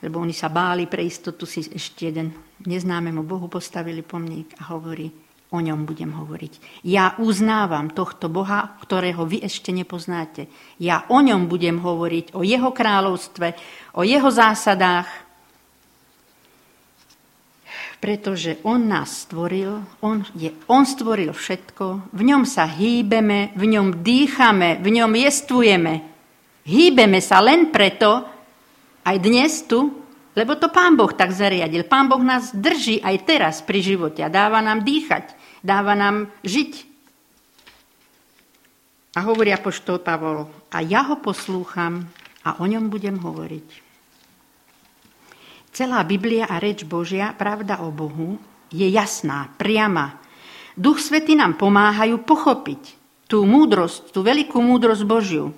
lebo 0.00 0.16
oni 0.22 0.32
sa 0.32 0.48
báli 0.48 0.86
pre 0.86 1.02
istotu 1.02 1.44
si 1.44 1.66
ešte 1.66 2.08
jeden 2.08 2.32
neznámemu 2.64 3.26
bohu 3.26 3.50
postavili 3.50 4.00
pomník 4.00 4.54
a 4.62 4.72
hovorí, 4.72 5.10
o 5.54 5.62
ňom 5.62 5.86
budem 5.86 6.10
hovoriť. 6.10 6.82
Ja 6.82 7.14
uznávam 7.22 7.94
tohto 7.94 8.26
Boha, 8.26 8.74
ktorého 8.82 9.22
vy 9.22 9.46
ešte 9.46 9.70
nepoznáte. 9.70 10.50
Ja 10.82 11.06
o 11.06 11.22
ňom 11.22 11.46
budem 11.46 11.78
hovoriť, 11.78 12.34
o 12.34 12.42
jeho 12.42 12.74
kráľovstve, 12.74 13.54
o 13.94 14.02
jeho 14.02 14.26
zásadách, 14.34 15.06
pretože 18.04 18.60
On 18.68 18.76
nás 18.76 19.24
stvoril, 19.24 19.80
On, 20.04 20.20
je, 20.36 20.52
on 20.68 20.84
stvoril 20.84 21.32
všetko, 21.32 22.12
v 22.12 22.22
ňom 22.28 22.44
sa 22.44 22.68
hýbeme, 22.68 23.56
v 23.56 23.64
ňom 23.64 24.04
dýchame, 24.04 24.76
v 24.84 24.88
ňom 25.00 25.08
jestvujeme. 25.08 26.04
Hýbeme 26.68 27.24
sa 27.24 27.40
len 27.40 27.72
preto, 27.72 28.28
aj 29.08 29.16
dnes 29.24 29.64
tu, 29.64 30.04
lebo 30.36 30.52
to 30.60 30.68
Pán 30.68 31.00
Boh 31.00 31.16
tak 31.16 31.32
zariadil. 31.32 31.88
Pán 31.88 32.12
Boh 32.12 32.20
nás 32.20 32.52
drží 32.52 33.00
aj 33.00 33.24
teraz 33.24 33.54
pri 33.64 33.80
živote 33.80 34.20
a 34.20 34.28
dáva 34.28 34.60
nám 34.60 34.84
dýchať, 34.84 35.32
dáva 35.64 35.96
nám 35.96 36.28
žiť. 36.44 36.72
A 39.16 39.24
hovorí 39.24 39.48
apoštol 39.48 40.04
Pavol, 40.04 40.44
a 40.68 40.84
ja 40.84 41.08
ho 41.08 41.16
poslúcham 41.24 42.04
a 42.44 42.60
o 42.60 42.68
ňom 42.68 42.92
budem 42.92 43.16
hovoriť. 43.16 43.83
Celá 45.74 46.06
Biblia 46.06 46.46
a 46.46 46.62
reč 46.62 46.86
Božia, 46.86 47.34
pravda 47.34 47.82
o 47.82 47.90
Bohu, 47.90 48.38
je 48.70 48.86
jasná, 48.86 49.50
priama. 49.58 50.22
Duch 50.78 51.02
Svety 51.02 51.34
nám 51.34 51.58
pomáhajú 51.58 52.22
pochopiť 52.22 52.94
tú 53.26 53.42
múdrosť, 53.42 54.14
tú 54.14 54.22
veľkú 54.22 54.62
múdrosť 54.62 55.02
Božiu. 55.02 55.50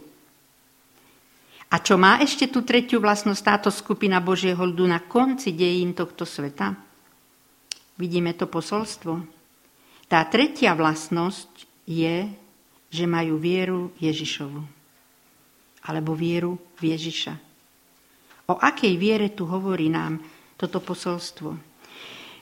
A 1.69 1.77
čo 1.85 2.01
má 2.01 2.17
ešte 2.25 2.49
tú 2.49 2.65
tretiu 2.65 2.97
vlastnosť 2.97 3.43
táto 3.45 3.69
skupina 3.69 4.17
Božieho 4.17 4.57
ľudu 4.57 4.89
na 4.89 5.05
konci 5.05 5.53
dejín 5.53 5.93
tohto 5.93 6.25
sveta? 6.25 6.73
Vidíme 8.01 8.33
to 8.33 8.49
posolstvo. 8.49 9.21
Tá 10.09 10.25
tretia 10.33 10.73
vlastnosť 10.73 11.85
je, 11.85 12.25
že 12.89 13.05
majú 13.05 13.37
vieru 13.37 13.93
Ježišovu. 14.01 14.65
Alebo 15.93 16.17
vieru 16.17 16.57
v 16.81 16.97
Ježiša. 16.97 17.46
O 18.47 18.55
akej 18.55 18.95
viere 18.95 19.35
tu 19.35 19.47
hovorí 19.47 19.91
nám 19.91 20.23
toto 20.55 20.79
posolstvo? 20.79 21.59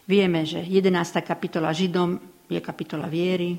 Vieme, 0.05 0.45
že 0.45 0.61
11. 0.61 1.25
kapitola 1.25 1.73
Židom 1.73 2.21
je 2.53 2.61
kapitola 2.61 3.09
viery, 3.09 3.57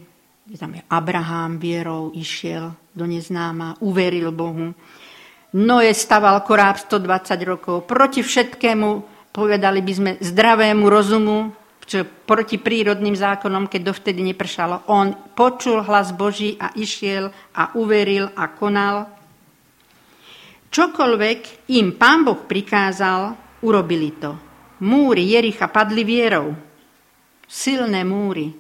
tam 0.54 0.78
je 0.78 0.82
Abraham 0.94 1.58
vierou 1.58 2.14
išiel 2.14 2.70
do 2.94 3.10
neznáma, 3.10 3.82
uveril 3.82 4.30
Bohu. 4.30 4.78
Noé 5.58 5.90
staval 5.98 6.46
koráb 6.46 6.78
120 6.78 7.50
rokov 7.50 7.90
proti 7.90 8.22
všetkému 8.22 8.90
povedali 9.34 9.82
by 9.82 9.94
sme 9.98 10.12
zdravému 10.22 10.86
rozumu, 10.86 11.50
čo 11.86 12.06
proti 12.06 12.62
prírodným 12.62 13.18
zákonom, 13.18 13.66
keď 13.66 13.82
dovtedy 13.90 14.22
nepršalo. 14.22 14.86
On 14.90 15.14
počul 15.34 15.82
hlas 15.86 16.14
Boží 16.14 16.58
a 16.62 16.74
išiel 16.78 17.30
a 17.54 17.74
uveril 17.78 18.30
a 18.38 18.50
konal. 18.54 19.15
Čokoľvek 20.76 21.72
im 21.72 21.96
pán 21.96 22.28
Boh 22.28 22.44
prikázal, 22.44 23.32
urobili 23.64 24.12
to. 24.20 24.36
Múry 24.84 25.24
Jericha 25.32 25.72
padli 25.72 26.04
vierou. 26.04 26.52
Silné 27.48 28.04
múry. 28.04 28.52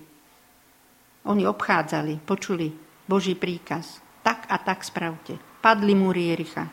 Oni 1.27 1.43
obchádzali, 1.43 2.23
počuli 2.23 2.71
Boží 3.03 3.35
príkaz. 3.35 3.99
Tak 4.23 4.47
a 4.47 4.55
tak 4.63 4.87
spravte. 4.87 5.35
Padli 5.59 5.91
múry 5.91 6.31
Jericha. 6.31 6.71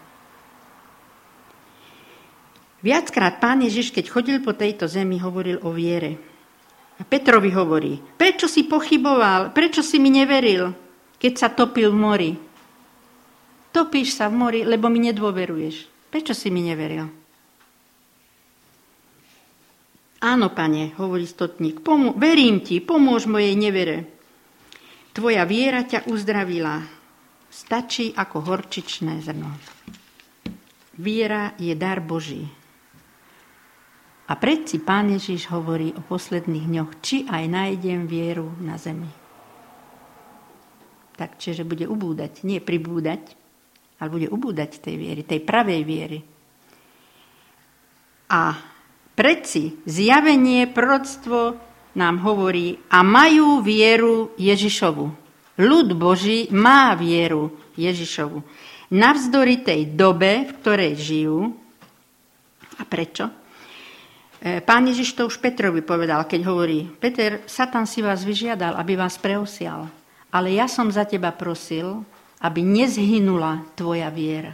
Viackrát 2.78 3.42
pán 3.42 3.66
Ježiš, 3.66 3.90
keď 3.90 4.14
chodil 4.14 4.38
po 4.46 4.54
tejto 4.54 4.86
zemi, 4.86 5.18
hovoril 5.18 5.58
o 5.66 5.74
viere. 5.74 6.22
A 6.98 7.02
Petrovi 7.02 7.50
hovorí, 7.50 7.98
prečo 8.14 8.46
si 8.46 8.62
pochyboval, 8.62 9.50
prečo 9.50 9.82
si 9.82 9.98
mi 9.98 10.14
neveril, 10.14 10.70
keď 11.18 11.32
sa 11.34 11.50
topil 11.50 11.90
v 11.90 11.98
mori? 11.98 12.30
Topíš 13.72 14.20
sa 14.20 14.28
v 14.28 14.36
mori, 14.36 14.60
lebo 14.68 14.92
mi 14.92 15.00
nedôveruješ. 15.00 15.88
Prečo 16.12 16.36
si 16.36 16.52
mi 16.52 16.60
neveril? 16.60 17.08
Áno, 20.22 20.54
pane, 20.54 20.94
hovorí 21.00 21.26
stotník, 21.26 21.82
pomô- 21.82 22.14
verím 22.14 22.62
ti, 22.62 22.78
pomôž 22.78 23.26
mojej 23.26 23.58
nevere. 23.58 24.06
Tvoja 25.16 25.42
viera 25.48 25.82
ťa 25.82 26.06
uzdravila. 26.06 26.78
Stačí 27.52 28.14
ako 28.14 28.48
horčičné 28.48 29.18
zrno. 29.20 29.50
Viera 30.96 31.52
je 31.58 31.74
dar 31.74 32.00
Boží. 32.00 32.48
A 34.30 34.32
predsi 34.38 34.80
Pán 34.80 35.12
Ježiš 35.12 35.50
hovorí 35.52 35.92
o 35.92 36.00
posledných 36.00 36.64
dňoch, 36.64 36.90
či 37.04 37.28
aj 37.28 37.44
nájdem 37.52 38.08
vieru 38.08 38.48
na 38.62 38.80
zemi. 38.80 39.10
Tak, 41.18 41.36
čiže 41.36 41.68
bude 41.68 41.84
ubúdať, 41.84 42.40
nie 42.46 42.62
pribúdať, 42.62 43.36
ale 44.02 44.10
bude 44.10 44.26
ubúdať 44.26 44.82
tej 44.82 44.98
viery, 44.98 45.22
tej 45.22 45.46
pravej 45.46 45.82
viery. 45.86 46.18
A 48.34 48.58
predsi 49.14 49.78
zjavenie, 49.86 50.66
proroctvo 50.66 51.54
nám 51.94 52.18
hovorí 52.26 52.82
a 52.90 53.06
majú 53.06 53.62
vieru 53.62 54.34
Ježišovu. 54.34 55.06
Ľud 55.62 55.88
Boží 55.94 56.50
má 56.50 56.98
vieru 56.98 57.54
Ježišovu. 57.78 58.42
Navzdory 58.90 59.62
tej 59.62 59.94
dobe, 59.94 60.50
v 60.50 60.52
ktorej 60.58 60.92
žijú. 60.98 61.54
A 62.80 62.82
prečo? 62.82 63.30
E, 64.42 64.58
pán 64.58 64.82
Ježiš 64.90 65.14
to 65.14 65.30
už 65.30 65.38
Petrovi 65.38 65.86
povedal, 65.86 66.26
keď 66.26 66.40
hovorí, 66.50 66.90
Peter, 66.98 67.46
Satan 67.46 67.86
si 67.86 68.02
vás 68.02 68.26
vyžiadal, 68.26 68.74
aby 68.74 68.98
vás 68.98 69.14
preosial, 69.14 69.86
ale 70.34 70.58
ja 70.58 70.66
som 70.66 70.90
za 70.90 71.06
teba 71.06 71.30
prosil, 71.30 72.02
aby 72.42 72.60
nezhynula 72.60 73.74
tvoja 73.78 74.10
viera. 74.10 74.52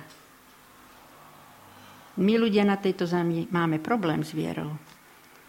My 2.18 2.34
ľudia 2.34 2.66
na 2.66 2.76
tejto 2.76 3.06
zemi 3.06 3.46
máme 3.48 3.78
problém 3.78 4.26
s 4.26 4.34
vierou. 4.34 4.74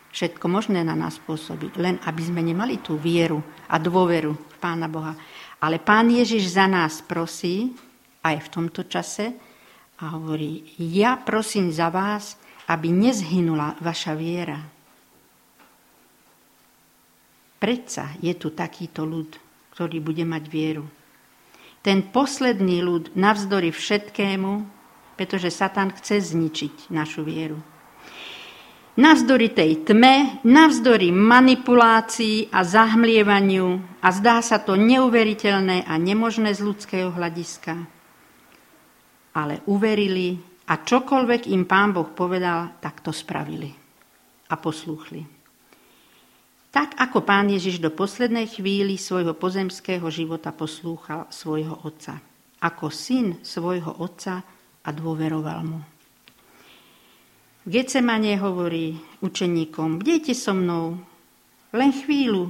Všetko 0.10 0.46
možné 0.50 0.82
na 0.82 0.98
nás 0.98 1.22
pôsobí, 1.22 1.74
len 1.78 2.02
aby 2.06 2.22
sme 2.26 2.42
nemali 2.42 2.82
tú 2.82 2.98
vieru 2.98 3.42
a 3.70 3.78
dôveru 3.78 4.32
v 4.34 4.56
Pána 4.58 4.90
Boha. 4.90 5.14
Ale 5.62 5.82
Pán 5.82 6.10
Ježiš 6.10 6.56
za 6.56 6.66
nás 6.66 7.02
prosí, 7.06 7.74
aj 8.26 8.38
v 8.48 8.48
tomto 8.50 8.86
čase, 8.90 9.34
a 10.00 10.16
hovorí, 10.16 10.64
ja 10.80 11.20
prosím 11.20 11.76
za 11.76 11.92
vás, 11.92 12.40
aby 12.72 12.88
nezhynula 12.88 13.76
vaša 13.84 14.14
viera. 14.16 14.58
Predsa 17.60 18.16
je 18.24 18.32
tu 18.40 18.56
takýto 18.56 19.04
ľud, 19.04 19.36
ktorý 19.76 20.00
bude 20.00 20.24
mať 20.24 20.44
vieru. 20.48 20.88
Ten 21.80 22.12
posledný 22.12 22.84
ľud 22.84 23.16
navzdory 23.16 23.72
všetkému, 23.72 24.52
pretože 25.16 25.52
Satan 25.52 25.96
chce 25.96 26.36
zničiť 26.36 26.92
našu 26.92 27.24
vieru. 27.24 27.60
Navzdory 29.00 29.56
tej 29.56 29.88
tme, 29.88 30.44
navzdory 30.44 31.08
manipulácii 31.16 32.52
a 32.52 32.68
zahmlievaniu 32.68 33.80
a 34.04 34.08
zdá 34.12 34.44
sa 34.44 34.60
to 34.60 34.76
neuveriteľné 34.76 35.88
a 35.88 35.96
nemožné 35.96 36.52
z 36.52 36.60
ľudského 36.60 37.08
hľadiska. 37.16 37.80
Ale 39.40 39.64
uverili 39.72 40.36
a 40.68 40.84
čokoľvek 40.84 41.48
im 41.48 41.64
pán 41.64 41.96
Boh 41.96 42.12
povedal, 42.12 42.76
tak 42.84 43.00
to 43.00 43.16
spravili 43.16 43.72
a 44.52 44.60
poslúchli. 44.60 45.39
Tak 46.70 46.96
ako 47.02 47.26
pán 47.26 47.50
Ježiš 47.50 47.82
do 47.82 47.90
poslednej 47.90 48.46
chvíli 48.46 48.96
svojho 48.96 49.34
pozemského 49.34 50.06
života 50.14 50.54
poslúchal 50.54 51.26
svojho 51.34 51.82
otca. 51.82 52.22
Ako 52.62 52.94
syn 52.94 53.42
svojho 53.42 53.98
otca 53.98 54.46
a 54.86 54.90
dôveroval 54.94 55.60
mu. 55.66 55.80
V 57.66 57.86
hovorí 58.42 58.98
učeníkom, 59.22 60.02
bdejte 60.02 60.34
so 60.34 60.54
mnou, 60.56 60.98
len 61.74 61.92
chvíľu. 61.94 62.50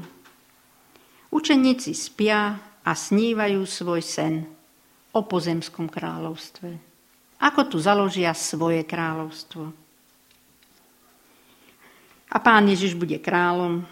Učeníci 1.32 1.92
spia 1.92 2.56
a 2.84 2.92
snívajú 2.92 3.64
svoj 3.68 4.02
sen 4.04 4.48
o 5.12 5.20
pozemskom 5.26 5.92
kráľovstve 5.92 6.90
ako 7.40 7.72
tu 7.72 7.78
založia 7.80 8.36
svoje 8.36 8.84
kráľovstvo. 8.84 9.72
A 12.30 12.38
pán 12.38 12.68
Ježiš 12.68 12.94
bude 12.94 13.18
kráľom. 13.18 13.88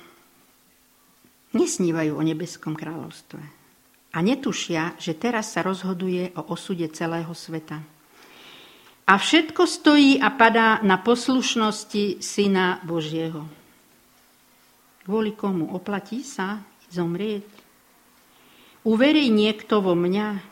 Nesnívajú 1.57 2.13
o 2.13 2.21
nebeskom 2.21 2.77
kráľovstve. 2.77 3.41
A 4.13 4.17
netušia, 4.21 4.93
že 5.01 5.17
teraz 5.17 5.57
sa 5.57 5.65
rozhoduje 5.65 6.29
o 6.37 6.53
osude 6.53 6.85
celého 6.93 7.33
sveta. 7.33 7.81
A 9.07 9.13
všetko 9.15 9.63
stojí 9.65 10.19
a 10.21 10.29
padá 10.29 10.83
na 10.85 11.01
poslušnosti 11.01 12.21
Syna 12.21 12.83
Božieho. 12.85 13.47
Kvôli 15.07 15.31
komu 15.33 15.71
oplatí 15.71 16.21
sa 16.21 16.59
zomrieť? 16.91 17.47
Uverí 18.83 19.31
niekto 19.31 19.79
vo 19.79 19.95
mňa, 19.95 20.43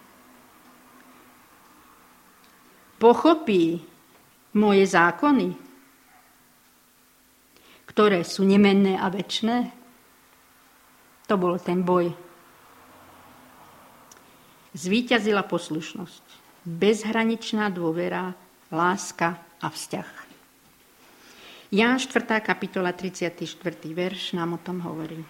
pochopí 2.95 3.83
moje 4.55 4.87
zákony, 4.87 5.51
ktoré 7.91 8.23
sú 8.23 8.47
nemenné 8.47 8.95
a 8.95 9.11
väčšné, 9.11 9.74
to 11.25 11.35
bol 11.35 11.57
ten 11.57 11.81
boj. 11.81 12.13
Zvíťazila 14.75 15.41
poslušnosť, 15.45 16.23
bezhraničná 16.67 17.71
dôvera, 17.73 18.37
láska 18.69 19.39
a 19.61 19.67
vzťah. 19.71 20.09
Ján 21.73 21.97
4. 21.97 22.39
kapitola 22.45 22.93
34. 22.93 23.41
verš 23.89 24.37
nám 24.37 24.55
o 24.55 24.59
tom 24.61 24.79
hovorí. 24.85 25.25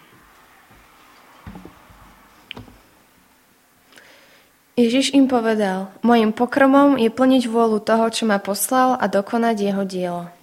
Ježiš 4.76 5.16
im 5.16 5.32
povedal, 5.32 5.88
mojim 6.04 6.36
pokrmom 6.36 7.00
je 7.00 7.08
plniť 7.08 7.48
vôľu 7.48 7.80
toho, 7.80 8.12
čo 8.12 8.28
ma 8.28 8.44
poslal 8.44 9.00
a 9.00 9.08
dokonať 9.08 9.56
jeho 9.56 9.84
dielo. 9.88 10.35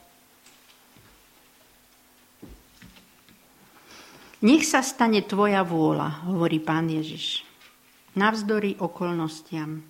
Nech 4.43 4.67
sa 4.67 4.83
stane 4.83 5.23
tvoja 5.23 5.63
vôľa, 5.63 6.27
hovorí 6.27 6.59
pán 6.59 6.91
Ježiš. 6.91 7.47
Navzdory 8.19 8.75
okolnostiam. 8.75 9.87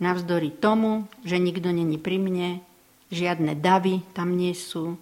Navzdory 0.00 0.48
tomu, 0.48 1.04
že 1.28 1.36
nikto 1.36 1.68
není 1.68 2.00
pri 2.00 2.16
mne, 2.16 2.64
žiadne 3.12 3.52
davy 3.60 4.00
tam 4.16 4.32
nie 4.32 4.56
sú, 4.56 4.96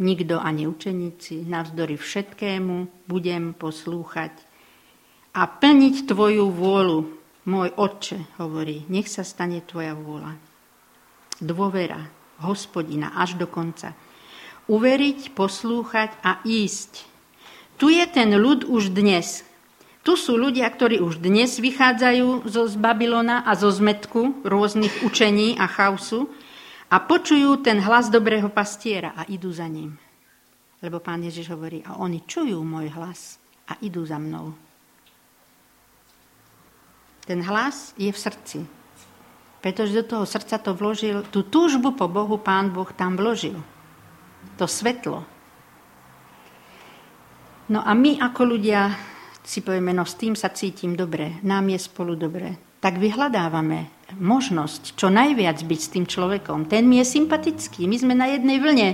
nikto 0.00 0.40
ani 0.40 0.64
učeníci, 0.64 1.44
navzdory 1.44 2.00
všetkému 2.00 3.08
budem 3.08 3.52
poslúchať 3.52 4.32
a 5.36 5.44
plniť 5.44 6.08
Tvoju 6.08 6.48
vôľu. 6.48 6.98
Môj 7.46 7.70
Otče 7.78 8.40
hovorí, 8.42 8.88
nech 8.90 9.06
sa 9.06 9.22
stane 9.22 9.62
Tvoja 9.62 9.94
vôľa. 9.94 10.34
Dôvera 11.38 12.00
hospodina 12.42 13.14
až 13.14 13.38
do 13.38 13.46
konca. 13.46 13.92
Uveriť, 14.66 15.30
poslúchať 15.30 16.10
a 16.26 16.42
ísť. 16.42 17.06
Tu 17.78 17.94
je 17.94 18.04
ten 18.10 18.34
ľud 18.34 18.66
už 18.66 18.90
dnes. 18.90 19.46
Tu 20.02 20.12
sú 20.14 20.38
ľudia, 20.38 20.66
ktorí 20.70 21.02
už 21.02 21.18
dnes 21.18 21.58
vychádzajú 21.58 22.46
zo 22.46 22.66
z 22.66 22.74
Babylona 22.78 23.42
a 23.46 23.54
zo 23.58 23.70
zmetku 23.70 24.46
rôznych 24.46 25.06
učení 25.06 25.58
a 25.58 25.66
chaosu 25.70 26.30
a 26.90 27.02
počujú 27.02 27.62
ten 27.62 27.82
hlas 27.82 28.10
dobrého 28.10 28.46
pastiera 28.50 29.14
a 29.14 29.26
idú 29.26 29.50
za 29.50 29.66
ním. 29.66 29.98
Lebo 30.82 31.02
pán 31.02 31.22
Ježiš 31.26 31.50
hovorí, 31.50 31.82
a 31.82 31.98
oni 31.98 32.22
čujú 32.22 32.62
môj 32.62 32.90
hlas 32.94 33.42
a 33.66 33.74
idú 33.82 34.06
za 34.06 34.18
mnou. 34.18 34.54
Ten 37.26 37.42
hlas 37.42 37.90
je 37.98 38.10
v 38.10 38.18
srdci. 38.18 38.58
Pretože 39.58 39.98
do 39.98 40.04
toho 40.06 40.24
srdca 40.26 40.62
to 40.62 40.78
vložil, 40.78 41.26
tú 41.34 41.42
túžbu 41.42 41.98
po 41.98 42.06
Bohu 42.06 42.38
pán 42.38 42.70
Boh 42.70 42.86
tam 42.94 43.18
vložil. 43.18 43.58
To 44.54 44.70
svetlo. 44.70 45.26
No 47.66 47.82
a 47.82 47.90
my 47.98 48.22
ako 48.22 48.42
ľudia 48.46 48.94
si 49.42 49.62
povieme, 49.62 49.90
no 49.90 50.06
s 50.06 50.14
tým 50.14 50.38
sa 50.38 50.54
cítim 50.54 50.94
dobre, 50.94 51.42
nám 51.42 51.66
je 51.70 51.78
spolu 51.82 52.14
dobre. 52.14 52.78
Tak 52.78 53.02
vyhľadávame 53.02 54.10
možnosť 54.14 54.94
čo 54.94 55.10
najviac 55.10 55.58
byť 55.66 55.80
s 55.82 55.92
tým 55.92 56.06
človekom. 56.06 56.70
Ten 56.70 56.86
mi 56.86 57.02
je 57.02 57.06
sympatický, 57.18 57.90
my 57.90 57.96
sme 57.98 58.14
na 58.14 58.30
jednej 58.30 58.62
vlne 58.62 58.88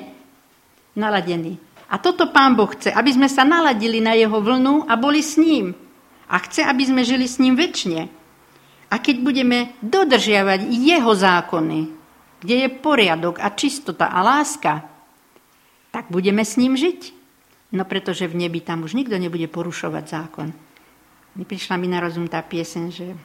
naladení. 0.96 1.60
A 1.92 2.00
toto 2.00 2.32
pán 2.32 2.56
Boh 2.56 2.72
chce, 2.72 2.88
aby 2.88 3.12
sme 3.12 3.28
sa 3.28 3.44
naladili 3.44 4.00
na 4.00 4.16
jeho 4.16 4.40
vlnu 4.40 4.88
a 4.88 4.96
boli 4.96 5.20
s 5.20 5.36
ním. 5.36 5.76
A 6.32 6.40
chce, 6.40 6.64
aby 6.64 6.88
sme 6.88 7.04
žili 7.04 7.28
s 7.28 7.36
ním 7.36 7.52
väčšine. 7.52 8.08
A 8.88 8.94
keď 8.96 9.20
budeme 9.20 9.76
dodržiavať 9.84 10.68
jeho 10.72 11.12
zákony, 11.12 11.80
kde 12.40 12.56
je 12.64 12.68
poriadok 12.72 13.40
a 13.44 13.52
čistota 13.52 14.08
a 14.08 14.24
láska, 14.24 14.91
tak 15.92 16.08
budeme 16.08 16.42
s 16.42 16.56
ním 16.56 16.74
žiť. 16.74 17.22
No 17.72 17.84
pretože 17.88 18.28
v 18.28 18.36
nebi 18.36 18.60
tam 18.60 18.84
už 18.84 18.96
nikto 18.96 19.16
nebude 19.16 19.48
porušovať 19.48 20.04
zákon. 20.08 20.52
Prišla 21.32 21.80
mi 21.80 21.88
na 21.88 22.04
rozum 22.04 22.28
tá 22.28 22.44
piesen, 22.44 22.92
že 22.92 23.16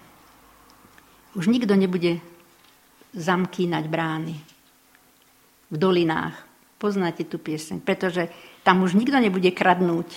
už 1.35 1.51
nikto 1.51 1.75
nebude 1.75 2.23
zamkínať 3.11 3.83
brány 3.91 4.35
v 5.67 5.75
dolinách. 5.75 6.35
Poznáte 6.77 7.25
tú 7.25 7.41
pieseň, 7.41 7.81
pretože 7.81 8.29
tam 8.61 8.85
už 8.85 8.93
nikto 8.95 9.17
nebude 9.17 9.49
kradnúť. 9.51 10.09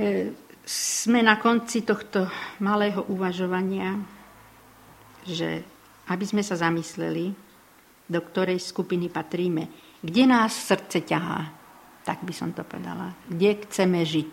E, 0.00 0.32
sme 0.64 1.20
na 1.20 1.36
konci 1.36 1.84
tohto 1.84 2.26
malého 2.58 3.04
uvažovania, 3.12 4.00
že 5.28 5.62
aby 6.08 6.24
sme 6.24 6.42
sa 6.42 6.56
zamysleli, 6.56 7.36
do 8.10 8.18
ktorej 8.18 8.58
skupiny 8.58 9.06
patríme. 9.06 9.70
Kde 10.02 10.26
nás 10.26 10.50
srdce 10.50 11.06
ťahá? 11.06 11.54
Tak 12.02 12.26
by 12.26 12.34
som 12.34 12.50
to 12.50 12.66
povedala. 12.66 13.14
Kde 13.30 13.62
chceme 13.62 14.02
žiť? 14.02 14.32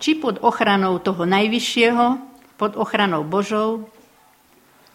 Či 0.00 0.10
pod 0.16 0.40
ochranou 0.40 0.96
toho 1.02 1.28
najvyššieho, 1.28 2.06
pod 2.56 2.72
ochranou 2.80 3.26
Božou, 3.28 3.90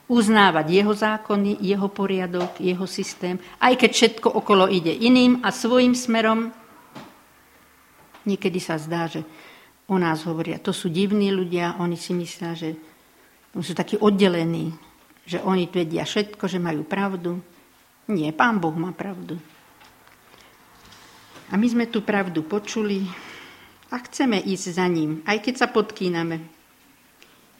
uznávať 0.10 0.66
jeho 0.84 0.94
zákony, 0.94 1.64
jeho 1.64 1.88
poriadok, 1.88 2.60
jeho 2.60 2.84
systém, 2.88 3.40
aj 3.60 3.80
keď 3.80 3.92
všetko 3.92 4.28
okolo 4.32 4.68
ide 4.68 4.92
iným 4.92 5.40
a 5.44 5.52
svojim 5.52 5.96
smerom. 5.96 6.52
Niekedy 8.24 8.60
sa 8.60 8.80
zdá, 8.80 9.08
že 9.08 9.24
o 9.88 10.00
nás 10.00 10.24
hovoria, 10.24 10.60
to 10.60 10.72
sú 10.72 10.88
divní 10.88 11.32
ľudia, 11.32 11.76
oni 11.80 12.00
si 12.00 12.16
myslia, 12.16 12.56
že 12.56 12.76
sú 13.52 13.76
takí 13.76 14.00
oddelení, 14.00 14.72
že 15.24 15.40
oni 15.40 15.72
vedia 15.72 16.04
všetko, 16.04 16.44
že 16.48 16.60
majú 16.60 16.84
pravdu. 16.84 17.40
Nie, 18.12 18.36
Pán 18.36 18.60
Boh 18.60 18.76
má 18.76 18.92
pravdu. 18.92 19.40
A 21.52 21.56
my 21.56 21.68
sme 21.70 21.86
tú 21.88 22.04
pravdu 22.04 22.44
počuli 22.44 23.08
a 23.94 24.02
chceme 24.02 24.42
ísť 24.42 24.66
za 24.74 24.88
ním, 24.90 25.22
aj 25.24 25.38
keď 25.44 25.56
sa 25.64 25.68
podkýname. 25.70 26.42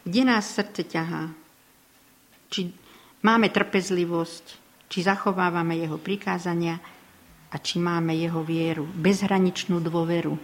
Kde 0.04 0.22
nás 0.26 0.50
srdce 0.50 0.84
ťahá? 0.84 1.32
Či 2.52 2.74
máme 3.24 3.48
trpezlivosť, 3.48 4.44
či 4.90 4.98
zachovávame 5.00 5.80
jeho 5.80 5.96
prikázania 5.96 6.76
a 7.48 7.56
či 7.56 7.78
máme 7.80 8.12
jeho 8.18 8.42
vieru, 8.44 8.84
bezhraničnú 8.84 9.80
dôveru. 9.80 10.34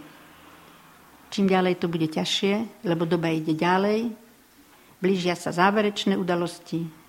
Čím 1.31 1.45
ďalej 1.47 1.75
to 1.77 1.87
bude 1.91 2.07
ťažšie, 2.09 2.83
lebo 2.87 3.05
doba 3.05 3.29
ide 3.29 3.53
ďalej, 3.53 4.11
blížia 5.03 5.35
sa 5.35 5.51
záverečné 5.51 6.15
udalosti, 6.15 7.00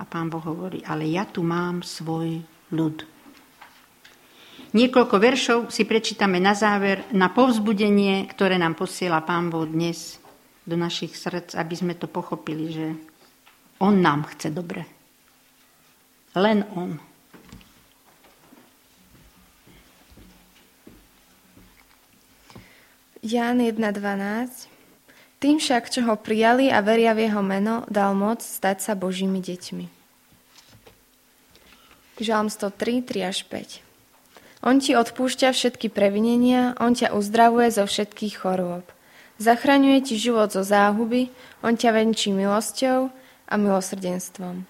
a 0.00 0.04
pán 0.08 0.32
Boh 0.32 0.40
hovorí, 0.40 0.80
ale 0.88 1.04
ja 1.12 1.28
tu 1.28 1.44
mám 1.44 1.84
svoj 1.84 2.40
ľud. 2.72 3.04
Niekoľko 4.72 5.16
veršov 5.20 5.58
si 5.68 5.84
prečítame 5.84 6.40
na 6.40 6.56
záver 6.56 7.04
na 7.12 7.28
povzbudenie, 7.28 8.24
ktoré 8.32 8.56
nám 8.56 8.80
posiela 8.80 9.20
pán 9.20 9.52
Boh 9.52 9.68
dnes 9.68 10.16
do 10.64 10.78
našich 10.78 11.12
srdc, 11.12 11.52
aby 11.58 11.74
sme 11.76 11.94
to 11.98 12.08
pochopili, 12.08 12.72
že 12.72 12.86
on 13.82 14.00
nám 14.00 14.24
chce 14.30 14.48
dobre. 14.54 14.86
Len 16.38 16.64
on. 16.78 16.96
Ján 23.20 23.60
1.12 23.60 24.79
tým 25.40 25.56
však, 25.56 25.88
čo 25.88 26.04
ho 26.04 26.20
prijali 26.20 26.68
a 26.68 26.84
veria 26.84 27.16
v 27.16 27.26
jeho 27.26 27.40
meno, 27.40 27.88
dal 27.88 28.12
moc 28.12 28.44
stať 28.44 28.84
sa 28.84 28.92
Božími 28.92 29.40
deťmi. 29.40 29.88
Žalm 32.20 32.52
103, 32.52 33.00
3 33.00 33.32
až 33.32 33.48
5 33.48 33.80
On 34.60 34.76
ti 34.76 34.92
odpúšťa 34.92 35.56
všetky 35.56 35.88
previnenia, 35.88 36.76
on 36.76 36.92
ťa 36.92 37.16
uzdravuje 37.16 37.72
zo 37.72 37.88
všetkých 37.88 38.36
chorôb. 38.36 38.84
Zachraňuje 39.40 40.04
ti 40.04 40.14
život 40.20 40.52
zo 40.52 40.60
záhuby, 40.60 41.32
on 41.64 41.72
ťa 41.72 41.96
venčí 41.96 42.28
milosťou 42.28 43.08
a 43.48 43.54
milosrdenstvom. 43.56 44.68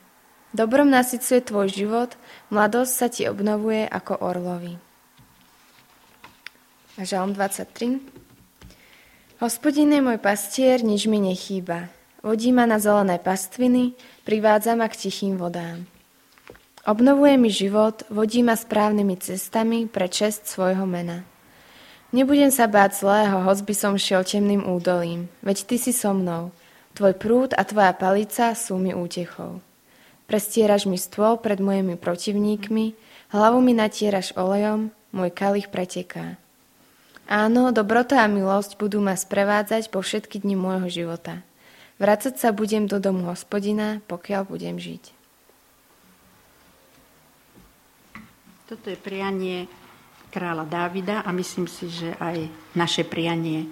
Dobrom 0.55 0.87
nasycuje 0.87 1.43
tvoj 1.43 1.67
život, 1.75 2.15
mladosť 2.55 2.93
sa 2.95 3.07
ti 3.11 3.27
obnovuje 3.27 3.91
ako 3.91 4.23
orlovi. 4.23 4.79
Žalm 7.03 7.35
23 7.35 8.20
Hospodin 9.41 9.89
je 9.89 10.05
môj 10.05 10.21
pastier, 10.21 10.85
nič 10.85 11.09
mi 11.09 11.17
nechýba. 11.17 11.89
Vodí 12.21 12.53
ma 12.53 12.69
na 12.69 12.77
zelené 12.77 13.17
pastviny, 13.17 13.97
privádza 14.29 14.77
ma 14.77 14.85
k 14.85 15.09
tichým 15.09 15.41
vodám. 15.41 15.89
Obnovuje 16.85 17.41
mi 17.41 17.49
život, 17.49 18.05
vodí 18.13 18.45
ma 18.45 18.53
správnymi 18.53 19.17
cestami 19.17 19.89
pre 19.89 20.13
čest 20.13 20.45
svojho 20.45 20.85
mena. 20.85 21.25
Nebudem 22.13 22.53
sa 22.53 22.69
báť 22.69 23.01
zlého, 23.01 23.41
hoď 23.41 23.65
by 23.65 23.73
som 23.73 23.97
šiel 23.97 24.29
temným 24.29 24.61
údolím, 24.69 25.33
veď 25.41 25.73
ty 25.73 25.81
si 25.81 25.97
so 25.97 26.13
mnou. 26.13 26.53
Tvoj 26.93 27.17
prúd 27.17 27.57
a 27.57 27.65
tvoja 27.65 27.97
palica 27.97 28.53
sú 28.53 28.77
mi 28.77 28.93
útechou. 28.93 29.65
Prestieraš 30.29 30.85
mi 30.85 31.01
stôl 31.01 31.41
pred 31.41 31.65
mojimi 31.65 31.97
protivníkmi, 31.97 32.93
hlavu 33.33 33.65
mi 33.65 33.73
natieraš 33.73 34.37
olejom, 34.37 34.93
môj 35.17 35.33
kalich 35.33 35.73
preteká. 35.73 36.37
Áno, 37.31 37.71
dobrota 37.71 38.19
a 38.19 38.27
milosť 38.27 38.75
budú 38.75 38.99
ma 38.99 39.15
sprevádzať 39.15 39.95
po 39.95 40.03
všetky 40.03 40.43
dni 40.43 40.59
môjho 40.59 40.91
života. 40.91 41.47
Vracať 42.03 42.35
sa 42.35 42.51
budem 42.51 42.91
do 42.91 42.99
domu 42.99 43.31
hospodina, 43.31 44.03
pokiaľ 44.11 44.51
budem 44.51 44.75
žiť. 44.83 45.15
Toto 48.67 48.91
je 48.91 48.99
prianie 48.99 49.71
kráľa 50.35 50.67
Dávida 50.67 51.23
a 51.23 51.31
myslím 51.31 51.71
si, 51.71 51.87
že 51.87 52.19
aj 52.19 52.51
naše 52.75 53.07
prianie, 53.07 53.63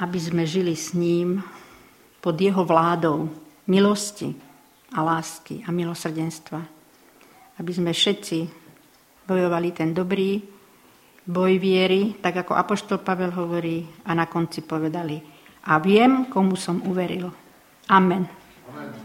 aby 0.00 0.16
sme 0.16 0.48
žili 0.48 0.72
s 0.72 0.96
ním 0.96 1.44
pod 2.24 2.40
jeho 2.40 2.64
vládou 2.64 3.28
milosti 3.68 4.32
a 4.96 5.04
lásky 5.04 5.60
a 5.64 5.68
milosrdenstva. 5.68 6.64
Aby 7.60 7.72
sme 7.76 7.92
všetci 7.92 8.48
bojovali 9.28 9.68
ten 9.76 9.92
dobrý 9.92 10.53
boj 11.24 11.56
viery, 11.56 12.16
tak 12.20 12.44
ako 12.44 12.52
Apoštol 12.56 13.00
Pavel 13.00 13.32
hovorí 13.32 13.84
a 14.04 14.12
na 14.12 14.28
konci 14.28 14.60
povedali. 14.60 15.20
A 15.64 15.80
viem, 15.80 16.28
komu 16.28 16.56
som 16.60 16.84
uveril. 16.84 17.32
Amen. 17.88 18.28
Amen. 18.68 19.03